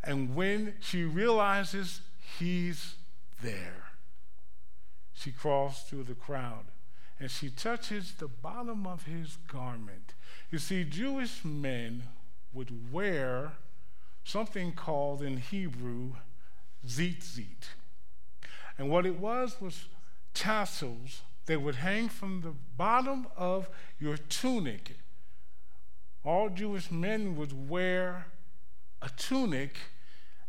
And 0.03 0.35
when 0.35 0.75
she 0.81 1.05
realizes 1.05 2.03
he's 2.39 2.97
there, 3.43 3.85
she 5.15 5.33
crawls 5.33 5.81
through 5.83 6.05
the 6.05 6.15
crowd 6.15 6.67
and 7.21 7.31
she 7.31 7.51
touches 7.51 8.13
the 8.13 8.29
bottom 8.29 8.87
of 8.87 9.05
his 9.05 9.37
garment. 9.49 10.15
You 10.51 10.59
see, 10.59 10.85
Jewish 10.85 11.45
men 11.45 12.05
would 12.53 12.93
wear 12.93 13.53
something 14.25 14.73
called 14.73 15.23
in 15.23 15.39
Hebrew 15.39 16.13
tzitzit. 16.87 17.71
And 18.77 18.89
what 18.89 19.05
it 19.05 19.19
was 19.19 19.61
was 19.61 19.87
tassels 20.33 21.23
that 21.47 21.61
would 21.61 21.77
hang 21.77 22.09
from 22.09 22.43
the 22.43 22.55
bottom 22.77 23.27
of 23.37 23.69
your 23.99 24.17
tunic. 24.17 24.97
All 26.25 26.51
Jewish 26.51 26.91
men 26.91 27.37
would 27.37 27.69
wear 27.69 28.27
a 29.03 29.09
tunic, 29.17 29.77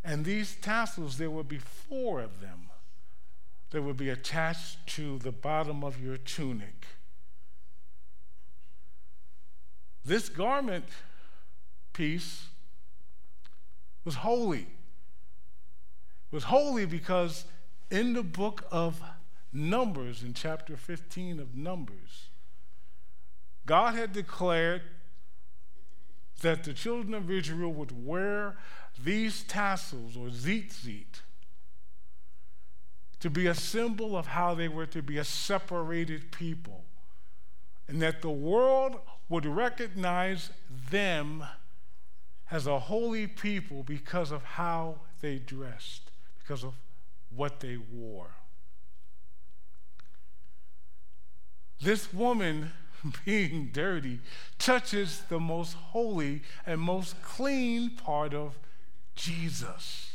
and 0.04 0.24
these 0.24 0.54
tassels, 0.56 1.18
there 1.18 1.30
would 1.30 1.48
be 1.48 1.58
four 1.58 2.20
of 2.20 2.40
them 2.40 2.69
that 3.70 3.82
would 3.82 3.96
be 3.96 4.08
attached 4.08 4.86
to 4.86 5.18
the 5.18 5.32
bottom 5.32 5.84
of 5.84 6.00
your 6.02 6.16
tunic. 6.16 6.86
This 10.04 10.28
garment 10.28 10.86
piece 11.92 12.46
was 14.04 14.16
holy. 14.16 14.62
It 14.62 14.66
was 16.32 16.44
holy 16.44 16.86
because 16.86 17.44
in 17.90 18.14
the 18.14 18.22
book 18.22 18.64
of 18.70 19.00
Numbers, 19.52 20.22
in 20.22 20.32
chapter 20.32 20.76
15 20.76 21.40
of 21.40 21.56
Numbers, 21.56 22.30
God 23.66 23.94
had 23.94 24.12
declared 24.12 24.82
that 26.40 26.64
the 26.64 26.72
children 26.72 27.14
of 27.14 27.30
Israel 27.30 27.72
would 27.72 28.06
wear 28.06 28.56
these 29.02 29.42
tassels 29.42 30.16
or 30.16 30.28
tzitzit 30.28 31.20
to 33.20 33.30
be 33.30 33.46
a 33.46 33.54
symbol 33.54 34.16
of 34.16 34.26
how 34.28 34.54
they 34.54 34.68
were 34.68 34.86
to 34.86 35.02
be 35.02 35.18
a 35.18 35.24
separated 35.24 36.32
people, 36.32 36.84
and 37.86 38.00
that 38.02 38.22
the 38.22 38.30
world 38.30 38.96
would 39.28 39.46
recognize 39.46 40.50
them 40.90 41.44
as 42.50 42.66
a 42.66 42.78
holy 42.78 43.26
people 43.26 43.82
because 43.82 44.30
of 44.30 44.42
how 44.42 44.96
they 45.20 45.38
dressed, 45.38 46.10
because 46.38 46.64
of 46.64 46.74
what 47.34 47.60
they 47.60 47.76
wore. 47.76 48.30
This 51.80 52.12
woman, 52.12 52.72
being 53.24 53.70
dirty, 53.72 54.20
touches 54.58 55.22
the 55.28 55.40
most 55.40 55.74
holy 55.74 56.42
and 56.66 56.80
most 56.80 57.22
clean 57.22 57.90
part 57.90 58.34
of 58.34 58.58
Jesus. 59.14 60.09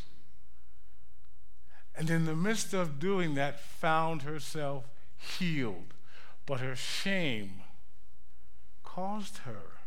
And 1.97 2.09
in 2.09 2.25
the 2.25 2.35
midst 2.35 2.73
of 2.73 2.99
doing 2.99 3.35
that, 3.35 3.59
found 3.59 4.23
herself 4.23 4.85
healed. 5.17 5.93
But 6.45 6.59
her 6.59 6.75
shame 6.75 7.61
caused 8.83 9.39
her 9.39 9.79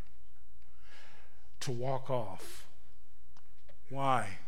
to 1.60 1.70
walk 1.70 2.10
off. 2.10 2.66
Why? 3.90 4.38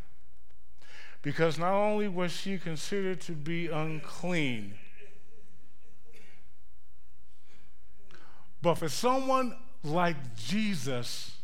Because 1.22 1.58
not 1.58 1.74
only 1.74 2.08
was 2.08 2.32
she 2.32 2.58
considered 2.58 3.20
to 3.22 3.32
be 3.32 3.68
unclean, 3.68 4.74
but 8.62 8.74
for 8.74 8.88
someone 8.88 9.56
like 9.82 10.36
Jesus 10.36 11.36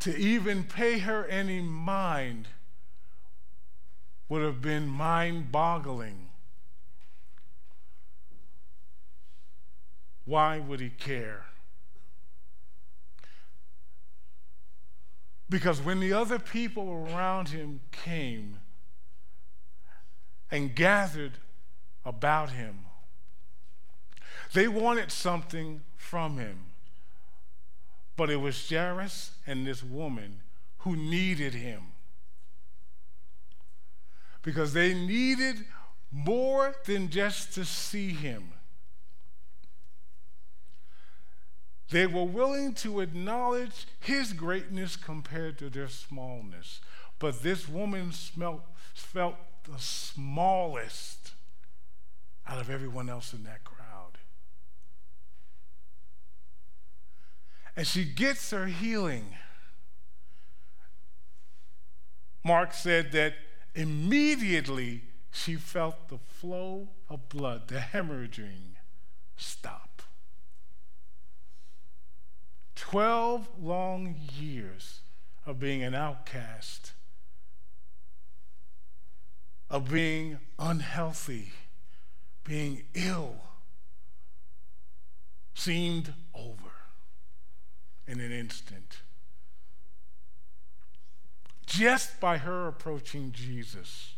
to 0.00 0.16
even 0.16 0.64
pay 0.64 1.00
her 1.00 1.24
any 1.26 1.60
mind 1.60 2.48
would 4.28 4.42
have 4.42 4.60
been 4.60 4.88
mind 4.88 5.52
boggling. 5.52 6.28
Why 10.24 10.58
would 10.58 10.80
he 10.80 10.90
care? 10.90 11.44
Because 15.48 15.80
when 15.80 16.00
the 16.00 16.12
other 16.12 16.40
people 16.40 17.08
around 17.08 17.50
him 17.50 17.80
came 17.92 18.58
and 20.50 20.74
gathered 20.74 21.38
about 22.04 22.50
him, 22.50 22.80
they 24.52 24.66
wanted 24.66 25.12
something 25.12 25.82
from 25.96 26.38
him. 26.38 26.58
But 28.16 28.30
it 28.30 28.36
was 28.36 28.68
Jairus 28.68 29.32
and 29.46 29.66
this 29.66 29.82
woman 29.82 30.40
who 30.78 30.96
needed 30.96 31.54
him. 31.54 31.82
Because 34.46 34.72
they 34.72 34.94
needed 34.94 35.64
more 36.12 36.76
than 36.84 37.10
just 37.10 37.52
to 37.54 37.64
see 37.64 38.10
him. 38.10 38.52
They 41.90 42.06
were 42.06 42.22
willing 42.22 42.72
to 42.74 43.00
acknowledge 43.00 43.86
his 43.98 44.32
greatness 44.32 44.94
compared 44.94 45.58
to 45.58 45.68
their 45.68 45.88
smallness. 45.88 46.80
But 47.18 47.42
this 47.42 47.68
woman 47.68 48.12
smelt, 48.12 48.62
felt 48.94 49.34
the 49.64 49.80
smallest 49.80 51.32
out 52.46 52.60
of 52.60 52.70
everyone 52.70 53.08
else 53.08 53.32
in 53.32 53.42
that 53.42 53.64
crowd. 53.64 54.18
And 57.76 57.84
she 57.84 58.04
gets 58.04 58.52
her 58.52 58.66
healing. 58.66 59.24
Mark 62.44 62.72
said 62.72 63.10
that 63.10 63.34
immediately 63.76 65.02
she 65.30 65.54
felt 65.54 66.08
the 66.08 66.18
flow 66.18 66.88
of 67.10 67.28
blood, 67.28 67.68
the 67.68 67.78
hemorrhaging, 67.78 68.74
stop. 69.36 70.02
Twelve 72.74 73.48
long 73.60 74.16
years 74.38 75.00
of 75.44 75.60
being 75.60 75.82
an 75.82 75.94
outcast, 75.94 76.92
of 79.68 79.90
being 79.90 80.38
unhealthy, 80.58 81.52
being 82.44 82.84
ill, 82.94 83.36
seemed 85.54 86.14
over 86.34 86.70
in 88.06 88.20
an 88.20 88.32
instant. 88.32 88.98
Just 91.66 92.20
by 92.20 92.38
her 92.38 92.68
approaching 92.68 93.32
Jesus. 93.32 94.14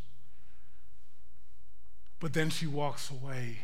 But 2.21 2.33
then 2.33 2.51
she 2.51 2.67
walks 2.67 3.11
away. 3.11 3.59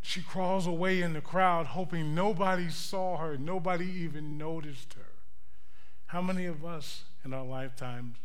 She 0.00 0.20
crawls 0.20 0.66
away 0.66 1.00
in 1.00 1.12
the 1.12 1.20
crowd, 1.20 1.66
hoping 1.66 2.14
nobody 2.14 2.68
saw 2.68 3.18
her, 3.18 3.38
nobody 3.38 3.86
even 3.86 4.36
noticed 4.36 4.94
her. 4.94 5.12
How 6.06 6.20
many 6.20 6.46
of 6.46 6.64
us 6.64 7.04
in 7.24 7.32
our 7.32 7.44
lifetimes 7.44 8.16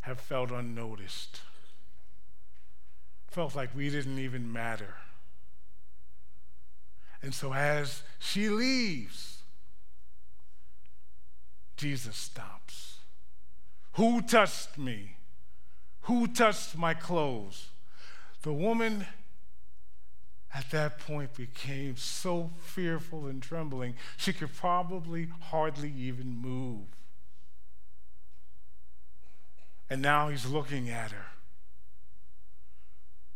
have 0.00 0.20
felt 0.20 0.50
unnoticed? 0.50 1.40
Felt 3.26 3.56
like 3.56 3.74
we 3.74 3.88
didn't 3.88 4.18
even 4.18 4.52
matter. 4.52 4.94
And 7.22 7.34
so 7.34 7.52
as 7.54 8.02
she 8.18 8.48
leaves, 8.48 9.42
Jesus 11.76 12.16
stops. 12.16 12.67
Who 13.98 14.22
touched 14.22 14.78
me? 14.78 15.16
Who 16.02 16.28
touched 16.28 16.78
my 16.78 16.94
clothes? 16.94 17.70
The 18.42 18.52
woman 18.52 19.04
at 20.54 20.70
that 20.70 21.00
point 21.00 21.34
became 21.34 21.96
so 21.96 22.52
fearful 22.60 23.26
and 23.26 23.42
trembling, 23.42 23.96
she 24.16 24.32
could 24.32 24.54
probably 24.54 25.26
hardly 25.50 25.92
even 25.96 26.28
move. 26.28 26.86
And 29.90 30.00
now 30.00 30.28
he's 30.28 30.46
looking 30.46 30.88
at 30.88 31.10
her. 31.10 31.26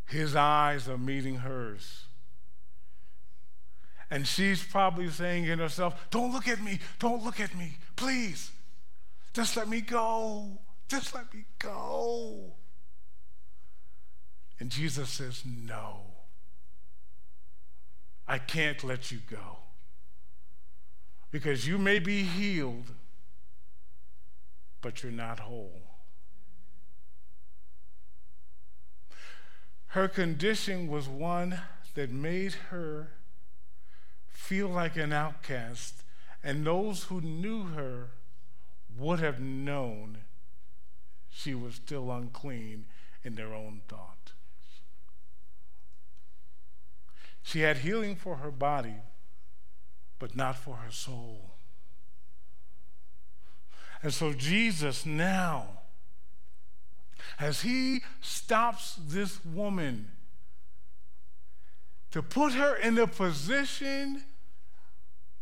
His 0.05 0.33
eyes 0.33 0.87
are 0.87 0.97
meeting 0.97 1.39
hers. 1.39 2.05
And 4.09 4.25
she's 4.25 4.63
probably 4.63 5.09
saying 5.09 5.43
in 5.43 5.59
herself, 5.59 6.09
Don't 6.09 6.31
look 6.31 6.47
at 6.47 6.61
me, 6.61 6.79
don't 6.99 7.21
look 7.21 7.41
at 7.41 7.53
me, 7.53 7.79
please. 7.97 8.51
Just 9.33 9.57
let 9.57 9.67
me 9.67 9.81
go. 9.81 10.59
Just 10.87 11.15
let 11.15 11.33
me 11.33 11.45
go. 11.57 12.53
And 14.59 14.69
Jesus 14.69 15.09
says, 15.09 15.43
No, 15.45 16.01
I 18.27 18.37
can't 18.37 18.83
let 18.83 19.11
you 19.11 19.19
go. 19.29 19.57
Because 21.31 21.67
you 21.67 21.79
may 21.79 21.97
be 21.97 22.21
healed, 22.21 22.91
but 24.81 25.01
you're 25.01 25.11
not 25.11 25.39
whole. 25.39 25.81
Her 29.87 30.07
condition 30.07 30.87
was 30.87 31.07
one 31.07 31.59
that 31.95 32.11
made 32.11 32.53
her 32.69 33.09
feel 34.27 34.67
like 34.67 34.95
an 34.95 35.13
outcast, 35.13 36.03
and 36.43 36.65
those 36.65 37.05
who 37.05 37.21
knew 37.21 37.63
her 37.67 38.09
would 38.97 39.19
have 39.19 39.39
known 39.39 40.19
she 41.29 41.55
was 41.55 41.75
still 41.75 42.11
unclean 42.11 42.85
in 43.23 43.35
their 43.35 43.53
own 43.53 43.81
thought. 43.87 44.33
She 47.41 47.61
had 47.61 47.77
healing 47.77 48.15
for 48.15 48.37
her 48.37 48.51
body, 48.51 48.95
but 50.19 50.35
not 50.35 50.55
for 50.55 50.75
her 50.75 50.91
soul. 50.91 51.51
And 54.01 54.13
so 54.13 54.33
Jesus 54.33 55.05
now, 55.05 55.67
as 57.39 57.61
he 57.61 58.01
stops 58.21 58.97
this 58.99 59.43
woman 59.45 60.11
to 62.11 62.21
put 62.21 62.53
her 62.53 62.75
in 62.75 62.95
the 62.95 63.07
position 63.07 64.23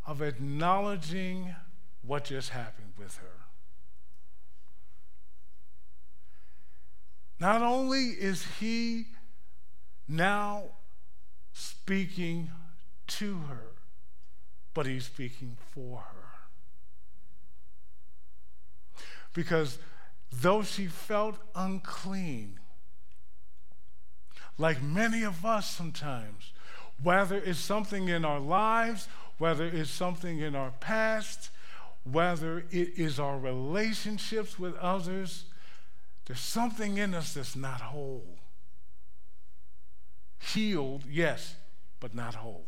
of 0.05 0.21
acknowledging 0.21 1.53
what 2.01 2.25
just 2.25 2.49
happened 2.49 2.93
with 2.97 3.17
her. 3.17 3.40
Not 7.41 7.62
only 7.62 8.10
is 8.10 8.45
he 8.60 9.08
now 10.08 10.63
speaking 11.51 12.51
to 13.08 13.39
her, 13.49 13.73
but 14.73 14.86
he's 14.86 15.06
speaking 15.06 15.58
for 15.73 15.97
her. 15.97 16.30
Because 19.34 19.80
though 20.32 20.63
she 20.63 20.88
felt 20.88 21.36
unclean, 21.56 22.60
like 24.58 24.82
many 24.82 25.23
of 25.23 25.43
us 25.45 25.69
sometimes, 25.69 26.54
whether 27.01 27.38
it's 27.38 27.60
something 27.60 28.08
in 28.08 28.23
our 28.23 28.39
lives 28.39 29.08
whether 29.41 29.65
it's 29.65 29.89
something 29.89 30.38
in 30.38 30.54
our 30.54 30.69
past, 30.69 31.49
whether 32.04 32.60
it 32.69 32.93
is 32.95 33.19
our 33.19 33.39
relationships 33.39 34.60
with 34.60 34.75
others, 34.75 35.45
there's 36.31 36.39
something 36.39 36.97
in 36.97 37.13
us 37.13 37.33
that's 37.33 37.57
not 37.57 37.81
whole. 37.81 38.37
Healed, 40.39 41.03
yes, 41.11 41.55
but 41.99 42.15
not 42.15 42.35
whole. 42.35 42.63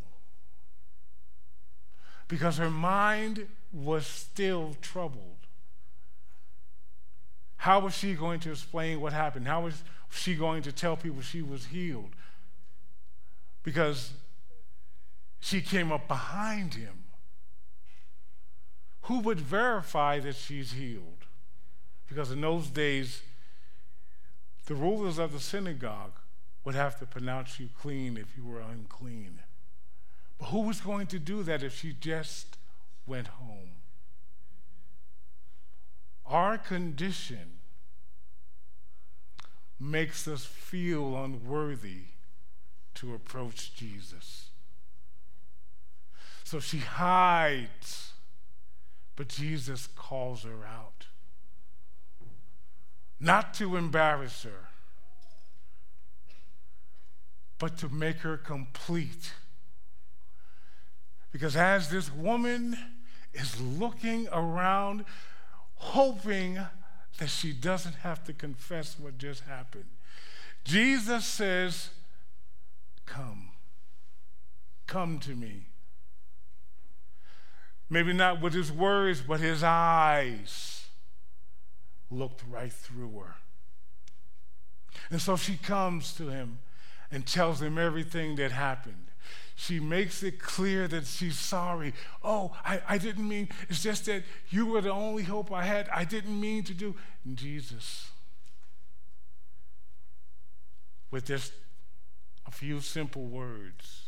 Because 2.27 2.57
her 2.57 2.69
mind 2.69 3.47
was 3.71 4.05
still 4.05 4.75
troubled. 4.81 5.47
How 7.55 7.79
was 7.79 7.95
she 7.95 8.15
going 8.15 8.41
to 8.41 8.51
explain 8.51 8.99
what 8.99 9.13
happened? 9.13 9.47
How 9.47 9.61
was 9.61 9.81
she 10.09 10.35
going 10.35 10.61
to 10.63 10.73
tell 10.73 10.97
people 10.97 11.21
she 11.21 11.41
was 11.41 11.67
healed? 11.67 12.11
Because 13.63 14.11
she 15.39 15.61
came 15.61 15.89
up 15.89 16.09
behind 16.09 16.73
him. 16.73 17.05
Who 19.03 19.19
would 19.19 19.39
verify 19.39 20.19
that 20.19 20.35
she's 20.35 20.73
healed? 20.73 21.27
Because 22.09 22.29
in 22.29 22.41
those 22.41 22.67
days, 22.67 23.21
the 24.65 24.75
rulers 24.75 25.17
of 25.17 25.33
the 25.33 25.39
synagogue 25.39 26.13
would 26.63 26.75
have 26.75 26.97
to 26.99 27.05
pronounce 27.05 27.59
you 27.59 27.69
clean 27.81 28.17
if 28.17 28.37
you 28.37 28.45
were 28.45 28.61
unclean. 28.61 29.39
But 30.37 30.45
who 30.45 30.61
was 30.61 30.79
going 30.79 31.07
to 31.07 31.19
do 31.19 31.43
that 31.43 31.63
if 31.63 31.77
she 31.77 31.93
just 31.93 32.57
went 33.05 33.27
home? 33.27 33.71
Our 36.25 36.57
condition 36.57 37.59
makes 39.79 40.27
us 40.27 40.45
feel 40.45 41.21
unworthy 41.21 42.05
to 42.95 43.13
approach 43.13 43.75
Jesus. 43.75 44.47
So 46.43 46.59
she 46.59 46.77
hides, 46.79 48.13
but 49.15 49.27
Jesus 49.27 49.87
calls 49.87 50.43
her 50.43 50.65
out. 50.65 50.92
Not 53.23 53.53
to 53.53 53.77
embarrass 53.77 54.43
her, 54.43 54.67
but 57.57 57.77
to 57.77 57.87
make 57.87 58.17
her 58.17 58.35
complete. 58.35 59.31
Because 61.31 61.55
as 61.55 61.89
this 61.89 62.13
woman 62.13 62.77
is 63.33 63.61
looking 63.61 64.27
around, 64.33 65.05
hoping 65.75 66.59
that 67.17 67.29
she 67.29 67.53
doesn't 67.53 67.95
have 67.95 68.25
to 68.25 68.33
confess 68.33 68.99
what 68.99 69.17
just 69.17 69.43
happened, 69.45 69.85
Jesus 70.65 71.25
says, 71.25 71.91
Come, 73.05 73.51
come 74.85 75.17
to 75.19 75.33
me. 75.33 75.67
Maybe 77.89 78.11
not 78.11 78.41
with 78.41 78.53
his 78.53 78.69
words, 78.69 79.21
but 79.21 79.39
his 79.39 79.63
eyes 79.63 80.82
looked 82.13 82.43
right 82.49 82.71
through 82.71 83.19
her. 83.19 83.35
And 85.09 85.21
so 85.21 85.35
she 85.35 85.57
comes 85.57 86.13
to 86.13 86.29
him 86.29 86.59
and 87.11 87.25
tells 87.25 87.61
him 87.61 87.77
everything 87.77 88.35
that 88.35 88.51
happened. 88.51 89.07
She 89.55 89.79
makes 89.79 90.23
it 90.23 90.39
clear 90.39 90.87
that 90.87 91.05
she's 91.05 91.37
sorry. 91.37 91.93
Oh, 92.23 92.55
I, 92.65 92.81
I 92.87 92.97
didn't 92.97 93.27
mean, 93.27 93.49
it's 93.69 93.83
just 93.83 94.05
that 94.05 94.23
you 94.49 94.65
were 94.65 94.81
the 94.81 94.91
only 94.91 95.23
hope 95.23 95.51
I 95.51 95.63
had. 95.63 95.87
I 95.89 96.05
didn't 96.05 96.39
mean 96.39 96.63
to 96.63 96.73
do. 96.73 96.95
And 97.23 97.37
Jesus, 97.37 98.09
with 101.11 101.25
just 101.25 101.53
a 102.47 102.51
few 102.51 102.81
simple 102.81 103.25
words, 103.25 104.05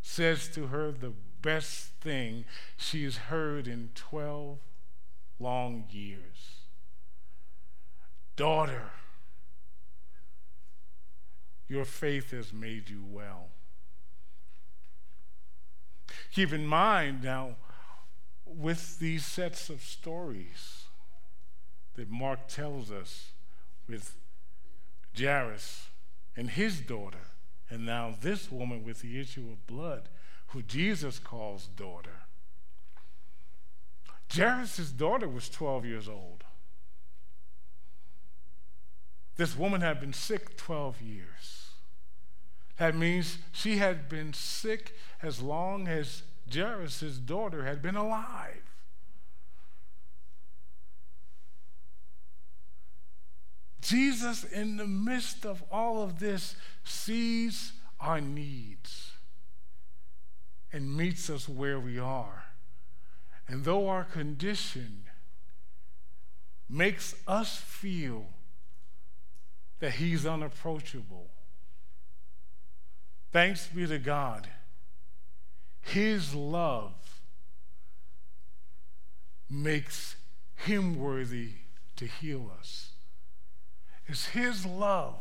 says 0.00 0.48
to 0.48 0.68
her 0.68 0.90
the 0.90 1.12
best 1.42 1.90
thing 2.00 2.44
she's 2.76 3.16
heard 3.16 3.68
in 3.68 3.90
12 3.94 4.58
long 5.38 5.84
years 5.90 6.64
Daughter, 8.36 8.90
your 11.68 11.84
faith 11.84 12.32
has 12.32 12.52
made 12.52 12.90
you 12.90 13.04
well. 13.08 13.46
Keep 16.32 16.52
in 16.52 16.66
mind 16.66 17.22
now, 17.22 17.54
with 18.44 18.98
these 18.98 19.24
sets 19.24 19.70
of 19.70 19.82
stories 19.82 20.84
that 21.94 22.10
Mark 22.10 22.48
tells 22.48 22.90
us 22.90 23.30
with 23.88 24.16
Jairus 25.16 25.88
and 26.36 26.50
his 26.50 26.80
daughter, 26.80 27.28
and 27.70 27.86
now 27.86 28.14
this 28.20 28.50
woman 28.50 28.82
with 28.82 29.00
the 29.00 29.20
issue 29.20 29.48
of 29.52 29.66
blood, 29.68 30.08
who 30.48 30.62
Jesus 30.62 31.20
calls 31.20 31.68
daughter. 31.68 32.23
Jairus' 34.32 34.90
daughter 34.90 35.28
was 35.28 35.48
12 35.48 35.84
years 35.84 36.08
old. 36.08 36.44
This 39.36 39.56
woman 39.56 39.80
had 39.80 40.00
been 40.00 40.12
sick 40.12 40.56
12 40.56 41.00
years. 41.02 41.68
That 42.78 42.96
means 42.96 43.38
she 43.52 43.78
had 43.78 44.08
been 44.08 44.32
sick 44.32 44.96
as 45.22 45.40
long 45.40 45.88
as 45.88 46.22
Jairus' 46.52 47.18
daughter 47.18 47.64
had 47.64 47.80
been 47.82 47.96
alive. 47.96 48.62
Jesus, 53.80 54.44
in 54.44 54.78
the 54.78 54.86
midst 54.86 55.44
of 55.44 55.62
all 55.70 56.02
of 56.02 56.18
this, 56.18 56.56
sees 56.84 57.72
our 58.00 58.20
needs 58.20 59.12
and 60.72 60.96
meets 60.96 61.28
us 61.28 61.48
where 61.48 61.78
we 61.78 61.98
are. 61.98 62.43
And 63.46 63.64
though 63.64 63.88
our 63.88 64.04
condition 64.04 65.04
makes 66.68 67.14
us 67.26 67.56
feel 67.56 68.26
that 69.80 69.92
He's 69.92 70.24
unapproachable, 70.24 71.28
thanks 73.32 73.66
be 73.66 73.86
to 73.86 73.98
God, 73.98 74.48
His 75.82 76.34
love 76.34 76.92
makes 79.50 80.16
Him 80.56 80.98
worthy 80.98 81.50
to 81.96 82.06
heal 82.06 82.50
us. 82.58 82.92
It's 84.06 84.26
His 84.26 84.64
love 84.64 85.16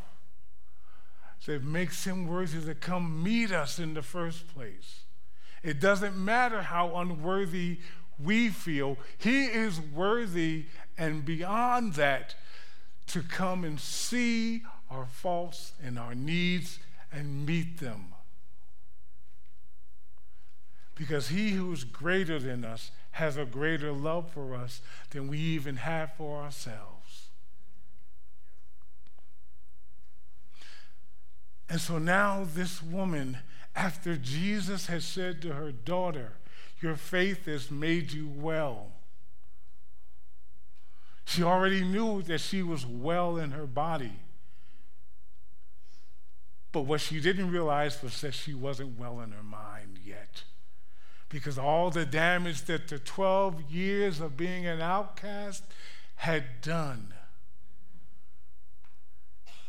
that 1.46 1.64
makes 1.64 2.06
Him 2.06 2.28
worthy 2.28 2.66
to 2.66 2.74
come 2.74 3.22
meet 3.22 3.52
us 3.52 3.80
in 3.80 3.94
the 3.94 4.02
first 4.02 4.48
place. 4.54 5.02
It 5.62 5.80
doesn't 5.80 6.18
matter 6.18 6.62
how 6.62 6.96
unworthy 6.98 7.80
we 8.20 8.50
feel, 8.50 8.98
He 9.18 9.46
is 9.46 9.80
worthy 9.80 10.66
and 10.98 11.26
beyond 11.26 11.94
that 11.94 12.36
to 13.08 13.22
come 13.22 13.64
and 13.64 13.80
see 13.80 14.64
our 14.90 15.06
faults 15.06 15.74
and 15.84 15.98
our 15.98 16.16
needs 16.16 16.80
and 17.12 17.46
meet 17.46 17.80
them. 17.80 18.14
Because 20.96 21.30
He 21.30 21.52
who 21.52 21.72
is 21.72 21.84
greater 21.84 22.40
than 22.40 22.64
us 22.64 22.92
has 23.12 23.38
a 23.38 23.46
greater 23.46 23.92
love 23.92 24.32
for 24.32 24.56
us 24.56 24.82
than 25.12 25.28
we 25.28 25.38
even 25.38 25.78
have 25.78 26.14
for 26.14 26.42
ourselves. 26.42 27.30
And 31.70 31.82
so 31.82 31.98
now, 31.98 32.46
this 32.54 32.84
woman 32.84 33.40
after 33.76 34.16
Jesus 34.16 34.86
had 34.88 35.02
said 35.02 35.42
to 35.42 35.54
her 35.54 35.72
daughter, 35.72 36.34
Your 36.84 36.98
faith 36.98 37.46
has 37.46 37.72
made 37.72 38.12
you 38.12 38.28
well. 38.28 38.92
She 41.24 41.42
already 41.42 41.82
knew 41.82 42.22
that 42.24 42.42
she 42.42 42.62
was 42.62 42.86
well 42.86 43.38
in 43.38 43.52
her 43.52 43.66
body. 43.66 44.20
But 46.74 46.82
what 46.82 47.00
she 47.00 47.22
didn't 47.22 47.52
realize 47.52 48.04
was 48.04 48.20
that 48.20 48.34
she 48.34 48.54
wasn't 48.54 49.00
well 49.00 49.22
in 49.22 49.32
her 49.32 49.44
mind 49.44 50.00
yet. 50.06 50.44
Because 51.30 51.58
all 51.58 51.90
the 51.90 52.06
damage 52.06 52.64
that 52.64 52.90
the 52.90 53.00
12 53.00 53.72
years 53.72 54.20
of 54.20 54.36
being 54.36 54.68
an 54.68 54.82
outcast 54.82 55.64
had 56.16 56.60
done 56.62 57.14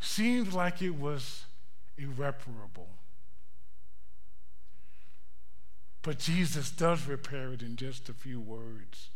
seemed 0.00 0.53
like 0.53 0.83
it 0.83 0.96
was 0.98 1.44
irreparable. 1.96 2.88
But 6.05 6.19
Jesus 6.19 6.71
does 6.71 7.07
repair 7.07 7.55
it 7.55 7.62
in 7.62 7.77
just 7.77 8.11
a 8.11 8.12
few 8.12 8.38
words. 8.38 9.09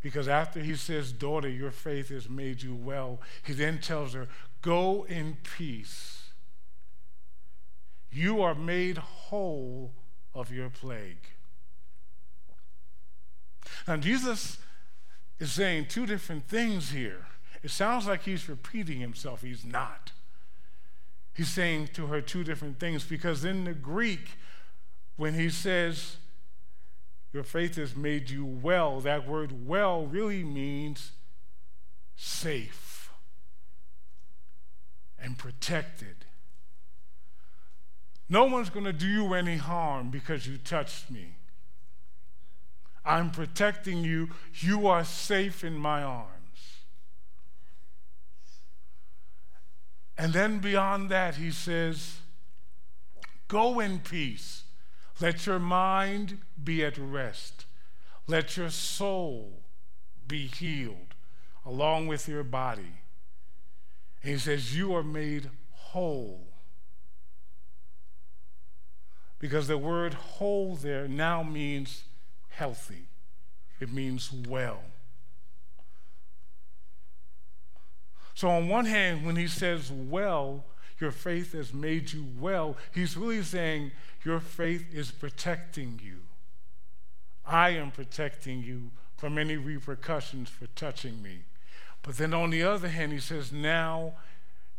Because 0.00 0.28
after 0.28 0.60
he 0.60 0.76
says, 0.76 1.12
Daughter, 1.12 1.48
your 1.48 1.72
faith 1.72 2.08
has 2.10 2.30
made 2.30 2.62
you 2.62 2.74
well, 2.74 3.20
he 3.42 3.52
then 3.52 3.80
tells 3.80 4.14
her, 4.14 4.28
Go 4.62 5.04
in 5.08 5.38
peace. 5.42 6.30
You 8.12 8.42
are 8.42 8.54
made 8.54 8.98
whole 8.98 9.92
of 10.32 10.52
your 10.52 10.70
plague. 10.70 11.26
Now, 13.88 13.96
Jesus 13.96 14.58
is 15.40 15.50
saying 15.50 15.86
two 15.88 16.06
different 16.06 16.46
things 16.46 16.90
here. 16.90 17.26
It 17.64 17.72
sounds 17.72 18.06
like 18.06 18.22
he's 18.22 18.48
repeating 18.48 19.00
himself. 19.00 19.42
He's 19.42 19.64
not. 19.64 20.12
He's 21.34 21.48
saying 21.48 21.88
to 21.94 22.06
her 22.06 22.20
two 22.20 22.44
different 22.44 22.78
things 22.78 23.02
because 23.02 23.44
in 23.44 23.64
the 23.64 23.72
Greek, 23.72 24.36
when 25.22 25.34
he 25.34 25.48
says, 25.48 26.16
Your 27.32 27.44
faith 27.44 27.76
has 27.76 27.94
made 27.94 28.28
you 28.28 28.44
well, 28.44 29.00
that 29.02 29.24
word 29.24 29.68
well 29.68 30.04
really 30.04 30.42
means 30.42 31.12
safe 32.16 33.08
and 35.20 35.38
protected. 35.38 36.24
No 38.28 38.46
one's 38.46 38.68
going 38.68 38.84
to 38.84 38.92
do 38.92 39.06
you 39.06 39.32
any 39.32 39.58
harm 39.58 40.10
because 40.10 40.48
you 40.48 40.58
touched 40.58 41.08
me. 41.08 41.36
I'm 43.04 43.30
protecting 43.30 44.02
you. 44.02 44.30
You 44.54 44.88
are 44.88 45.04
safe 45.04 45.62
in 45.62 45.76
my 45.76 46.02
arms. 46.02 46.80
And 50.18 50.32
then 50.32 50.58
beyond 50.58 51.10
that, 51.10 51.36
he 51.36 51.52
says, 51.52 52.16
Go 53.46 53.78
in 53.78 54.00
peace. 54.00 54.64
Let 55.20 55.46
your 55.46 55.58
mind 55.58 56.38
be 56.62 56.84
at 56.84 56.98
rest. 56.98 57.66
Let 58.26 58.56
your 58.56 58.70
soul 58.70 59.62
be 60.26 60.46
healed 60.46 61.14
along 61.64 62.06
with 62.06 62.28
your 62.28 62.44
body. 62.44 63.00
And 64.22 64.32
he 64.32 64.38
says, 64.38 64.76
You 64.76 64.94
are 64.94 65.02
made 65.02 65.50
whole. 65.70 66.46
Because 69.38 69.66
the 69.66 69.78
word 69.78 70.14
whole 70.14 70.76
there 70.76 71.08
now 71.08 71.42
means 71.42 72.04
healthy, 72.48 73.08
it 73.80 73.92
means 73.92 74.32
well. 74.32 74.82
So, 78.34 78.48
on 78.48 78.68
one 78.68 78.86
hand, 78.86 79.26
when 79.26 79.36
he 79.36 79.46
says 79.46 79.90
well, 79.90 80.64
your 81.02 81.10
faith 81.10 81.52
has 81.52 81.74
made 81.74 82.12
you 82.12 82.24
well, 82.38 82.76
he's 82.94 83.16
really 83.16 83.42
saying 83.42 83.90
your 84.24 84.38
faith 84.38 84.86
is 84.94 85.10
protecting 85.10 86.00
you. 86.02 86.20
I 87.44 87.70
am 87.70 87.90
protecting 87.90 88.62
you 88.62 88.92
from 89.16 89.36
any 89.36 89.56
repercussions 89.56 90.48
for 90.48 90.68
touching 90.68 91.20
me. 91.20 91.40
But 92.02 92.18
then 92.18 92.32
on 92.32 92.50
the 92.50 92.62
other 92.62 92.88
hand, 92.88 93.12
he 93.12 93.18
says, 93.18 93.52
now 93.52 94.14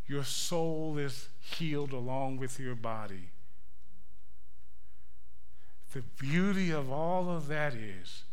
your 0.08 0.24
soul 0.24 0.98
is 0.98 1.28
healed 1.42 1.92
along 1.92 2.38
with 2.38 2.58
your 2.58 2.76
body. 2.76 3.30
The 5.94 6.04
beauty 6.18 6.72
of 6.72 6.90
all 6.90 7.30
of 7.30 7.48
that 7.50 7.74
is 7.74 8.24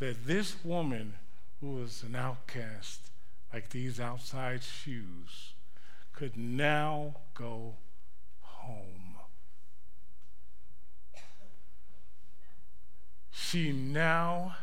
that 0.00 0.26
this 0.26 0.56
woman 0.64 1.14
who 1.60 1.72
was 1.74 2.02
an 2.02 2.16
outcast, 2.16 3.10
like 3.52 3.68
these 3.68 4.00
outside 4.00 4.62
shoes, 4.62 5.53
could 6.14 6.36
now 6.36 7.16
go 7.34 7.74
home. 8.40 9.16
She 13.30 13.72
now 13.72 14.56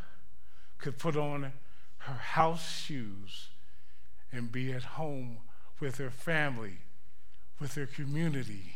could 0.78 0.98
put 0.98 1.16
on 1.16 1.54
her 1.98 2.14
house 2.14 2.84
shoes 2.84 3.50
and 4.32 4.52
be 4.52 4.72
at 4.72 4.84
home 4.84 5.38
with 5.80 5.98
her 5.98 6.10
family, 6.10 6.78
with 7.60 7.76
her 7.76 7.86
community, 7.86 8.76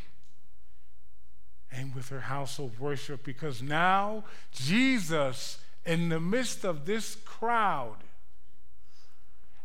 and 1.72 1.96
with 1.96 2.10
her 2.10 2.22
house 2.22 2.60
of 2.60 2.80
worship 2.80 3.24
because 3.24 3.62
now 3.62 4.24
Jesus, 4.52 5.60
in 5.86 6.10
the 6.10 6.20
midst 6.20 6.64
of 6.64 6.86
this 6.86 7.16
crowd, 7.16 7.98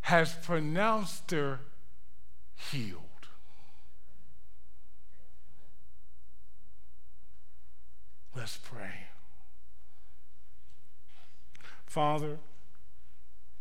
has 0.03 0.33
pronounced 0.33 1.31
her 1.31 1.61
healed. 2.71 3.01
Let's 8.35 8.57
pray. 8.57 9.07
Father, 11.87 12.39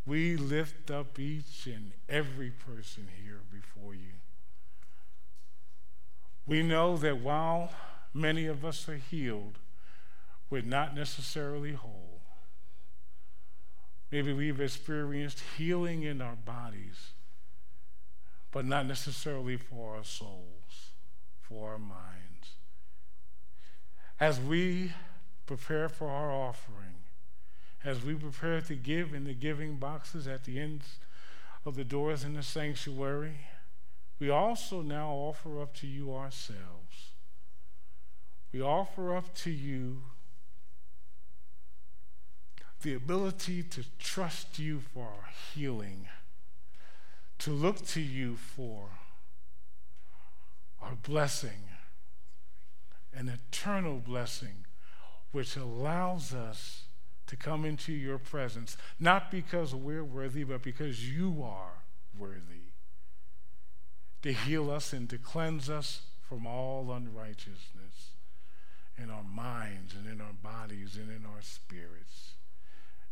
we 0.06 0.36
lift 0.36 0.90
up 0.90 1.18
each 1.18 1.66
and 1.66 1.92
every 2.08 2.50
person 2.50 3.08
here 3.22 3.40
before 3.52 3.94
you. 3.94 4.14
We 6.46 6.62
know 6.62 6.96
that 6.96 7.20
while 7.20 7.72
many 8.14 8.46
of 8.46 8.64
us 8.64 8.88
are 8.88 8.96
healed, 8.96 9.58
we're 10.48 10.62
not 10.62 10.94
necessarily 10.94 11.72
whole. 11.72 12.20
Maybe 14.10 14.32
we've 14.32 14.60
experienced 14.60 15.42
healing 15.56 16.02
in 16.02 16.20
our 16.20 16.34
bodies, 16.34 17.12
but 18.52 18.64
not 18.64 18.86
necessarily 18.86 19.56
for 19.56 19.96
our 19.96 20.04
souls, 20.04 20.92
for 21.40 21.70
our 21.70 21.78
minds. 21.78 22.56
As 24.18 24.40
we 24.40 24.92
prepare 25.46 25.88
for 25.88 26.08
our 26.08 26.30
offering, 26.30 26.96
as 27.84 28.04
we 28.04 28.14
prepare 28.14 28.60
to 28.60 28.74
give 28.74 29.14
in 29.14 29.24
the 29.24 29.34
giving 29.34 29.76
boxes 29.76 30.26
at 30.26 30.44
the 30.44 30.58
ends 30.60 30.98
of 31.64 31.76
the 31.76 31.84
doors 31.84 32.24
in 32.24 32.34
the 32.34 32.42
sanctuary, 32.42 33.46
we 34.18 34.28
also 34.28 34.82
now 34.82 35.10
offer 35.10 35.60
up 35.62 35.74
to 35.76 35.86
you 35.86 36.14
ourselves. 36.14 37.12
We 38.52 38.60
offer 38.60 39.16
up 39.16 39.34
to 39.36 39.50
you 39.50 40.02
the 42.82 42.94
ability 42.94 43.62
to 43.62 43.84
trust 43.98 44.58
you 44.58 44.80
for 44.80 45.04
our 45.04 45.28
healing, 45.54 46.08
to 47.40 47.50
look 47.50 47.84
to 47.86 48.00
you 48.00 48.36
for 48.36 48.90
our 50.82 50.94
blessing, 50.94 51.64
an 53.14 53.28
eternal 53.28 53.98
blessing, 53.98 54.66
which 55.32 55.56
allows 55.56 56.34
us 56.34 56.84
to 57.26 57.36
come 57.36 57.64
into 57.64 57.92
your 57.92 58.18
presence, 58.18 58.76
not 58.98 59.30
because 59.30 59.74
we're 59.74 60.04
worthy, 60.04 60.44
but 60.44 60.62
because 60.62 61.10
you 61.10 61.42
are 61.42 61.84
worthy, 62.18 62.72
to 64.22 64.32
heal 64.32 64.70
us 64.70 64.92
and 64.92 65.08
to 65.08 65.16
cleanse 65.16 65.70
us 65.70 66.02
from 66.20 66.46
all 66.46 66.92
unrighteousness 66.92 68.10
in 68.98 69.08
our 69.10 69.24
minds 69.24 69.94
and 69.94 70.06
in 70.06 70.20
our 70.20 70.34
bodies 70.42 70.96
and 70.96 71.10
in 71.10 71.24
our 71.24 71.40
spirits. 71.40 72.34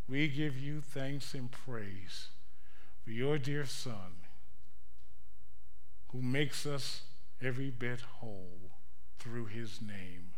We 0.06 0.28
give 0.28 0.58
you 0.58 0.82
thanks 0.82 1.32
and 1.32 1.50
praise 1.50 2.28
for 3.08 3.14
your 3.14 3.38
dear 3.38 3.64
Son 3.64 4.20
who 6.08 6.20
makes 6.20 6.66
us 6.66 7.04
every 7.40 7.70
bit 7.70 8.02
whole 8.02 8.72
through 9.18 9.46
his 9.46 9.80
name. 9.80 10.32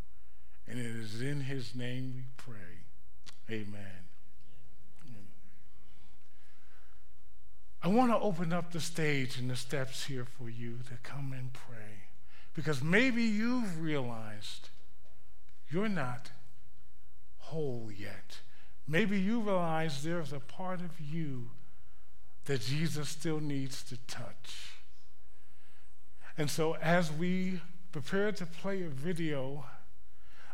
And 0.68 0.78
it 0.78 0.87
is 0.87 1.20
in 1.20 1.40
his 1.40 1.74
name 1.74 2.12
we 2.14 2.22
pray. 2.37 2.85
Amen. 3.50 4.06
I 7.83 7.88
want 7.88 8.12
to 8.12 8.18
open 8.18 8.52
up 8.52 8.70
the 8.70 8.78
stage 8.78 9.37
and 9.37 9.50
the 9.50 9.56
steps 9.56 10.04
here 10.04 10.24
for 10.24 10.48
you 10.48 10.78
to 10.90 10.94
come 11.02 11.33
and 11.37 11.52
pray. 11.52 12.04
Because 12.54 12.85
maybe 12.85 13.24
you've 13.24 13.80
realized 13.80 14.68
you're 15.68 15.88
not 15.88 16.30
whole 17.38 17.90
yet. 17.92 18.38
Maybe 18.87 19.18
you 19.18 19.40
realize 19.40 20.04
there's 20.04 20.33
a 20.33 20.38
part 20.38 20.80
of 20.80 21.00
you 21.00 21.50
that 22.46 22.61
Jesus 22.61 23.09
still 23.09 23.40
needs 23.40 23.83
to 23.85 23.96
touch. 24.07 24.72
And 26.38 26.50
so, 26.50 26.76
as 26.76 27.12
we 27.12 27.61
prepare 27.92 28.33
to 28.33 28.46
play 28.46 28.83
a 28.83 28.88
video, 28.88 29.64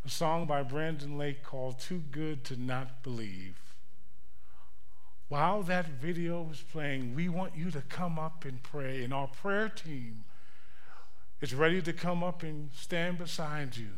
a 0.05 0.09
song 0.09 0.46
by 0.46 0.62
Brandon 0.62 1.16
Lake 1.18 1.42
called 1.42 1.79
Too 1.79 2.03
Good 2.11 2.44
to 2.44 2.61
Not 2.61 3.03
Believe. 3.03 3.57
While 5.29 5.62
that 5.64 5.87
video 5.87 6.42
was 6.42 6.61
playing, 6.61 7.14
we 7.14 7.29
want 7.29 7.57
you 7.57 7.70
to 7.72 7.81
come 7.83 8.18
up 8.18 8.44
and 8.44 8.62
pray. 8.62 9.03
And 9.03 9.12
our 9.12 9.27
prayer 9.27 9.68
team 9.68 10.25
is 11.40 11.55
ready 11.55 11.83
to 11.83 11.92
come 11.92 12.22
up 12.22 12.42
and 12.42 12.71
stand 12.73 13.19
beside 13.19 13.77
you, 13.77 13.90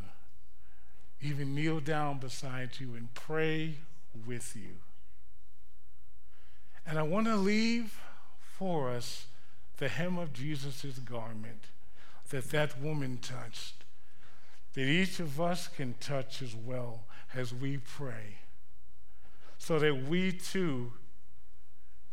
even 1.20 1.54
kneel 1.54 1.80
down 1.80 2.18
beside 2.18 2.80
you 2.80 2.94
and 2.94 3.12
pray 3.14 3.76
with 4.26 4.56
you. 4.56 4.76
And 6.88 6.98
I 6.98 7.02
want 7.02 7.26
to 7.26 7.36
leave 7.36 8.00
for 8.40 8.90
us 8.90 9.26
the 9.76 9.88
hem 9.88 10.16
of 10.16 10.32
Jesus' 10.32 10.98
garment 10.98 11.66
that 12.30 12.50
that 12.50 12.80
woman 12.80 13.18
touched 13.18 13.84
that 14.72 14.86
each 14.86 15.20
of 15.20 15.38
us 15.38 15.68
can 15.68 15.94
touch 16.00 16.40
as 16.40 16.54
well 16.54 17.04
as 17.34 17.52
we 17.52 17.76
pray, 17.76 18.38
so 19.58 19.78
that 19.78 20.04
we 20.08 20.32
too 20.32 20.92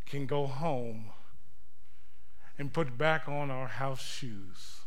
can 0.06 0.26
go 0.26 0.46
home 0.46 1.06
and 2.58 2.74
put 2.74 2.98
back 2.98 3.30
on 3.30 3.50
our 3.50 3.68
house 3.68 4.02
shoes 4.02 4.82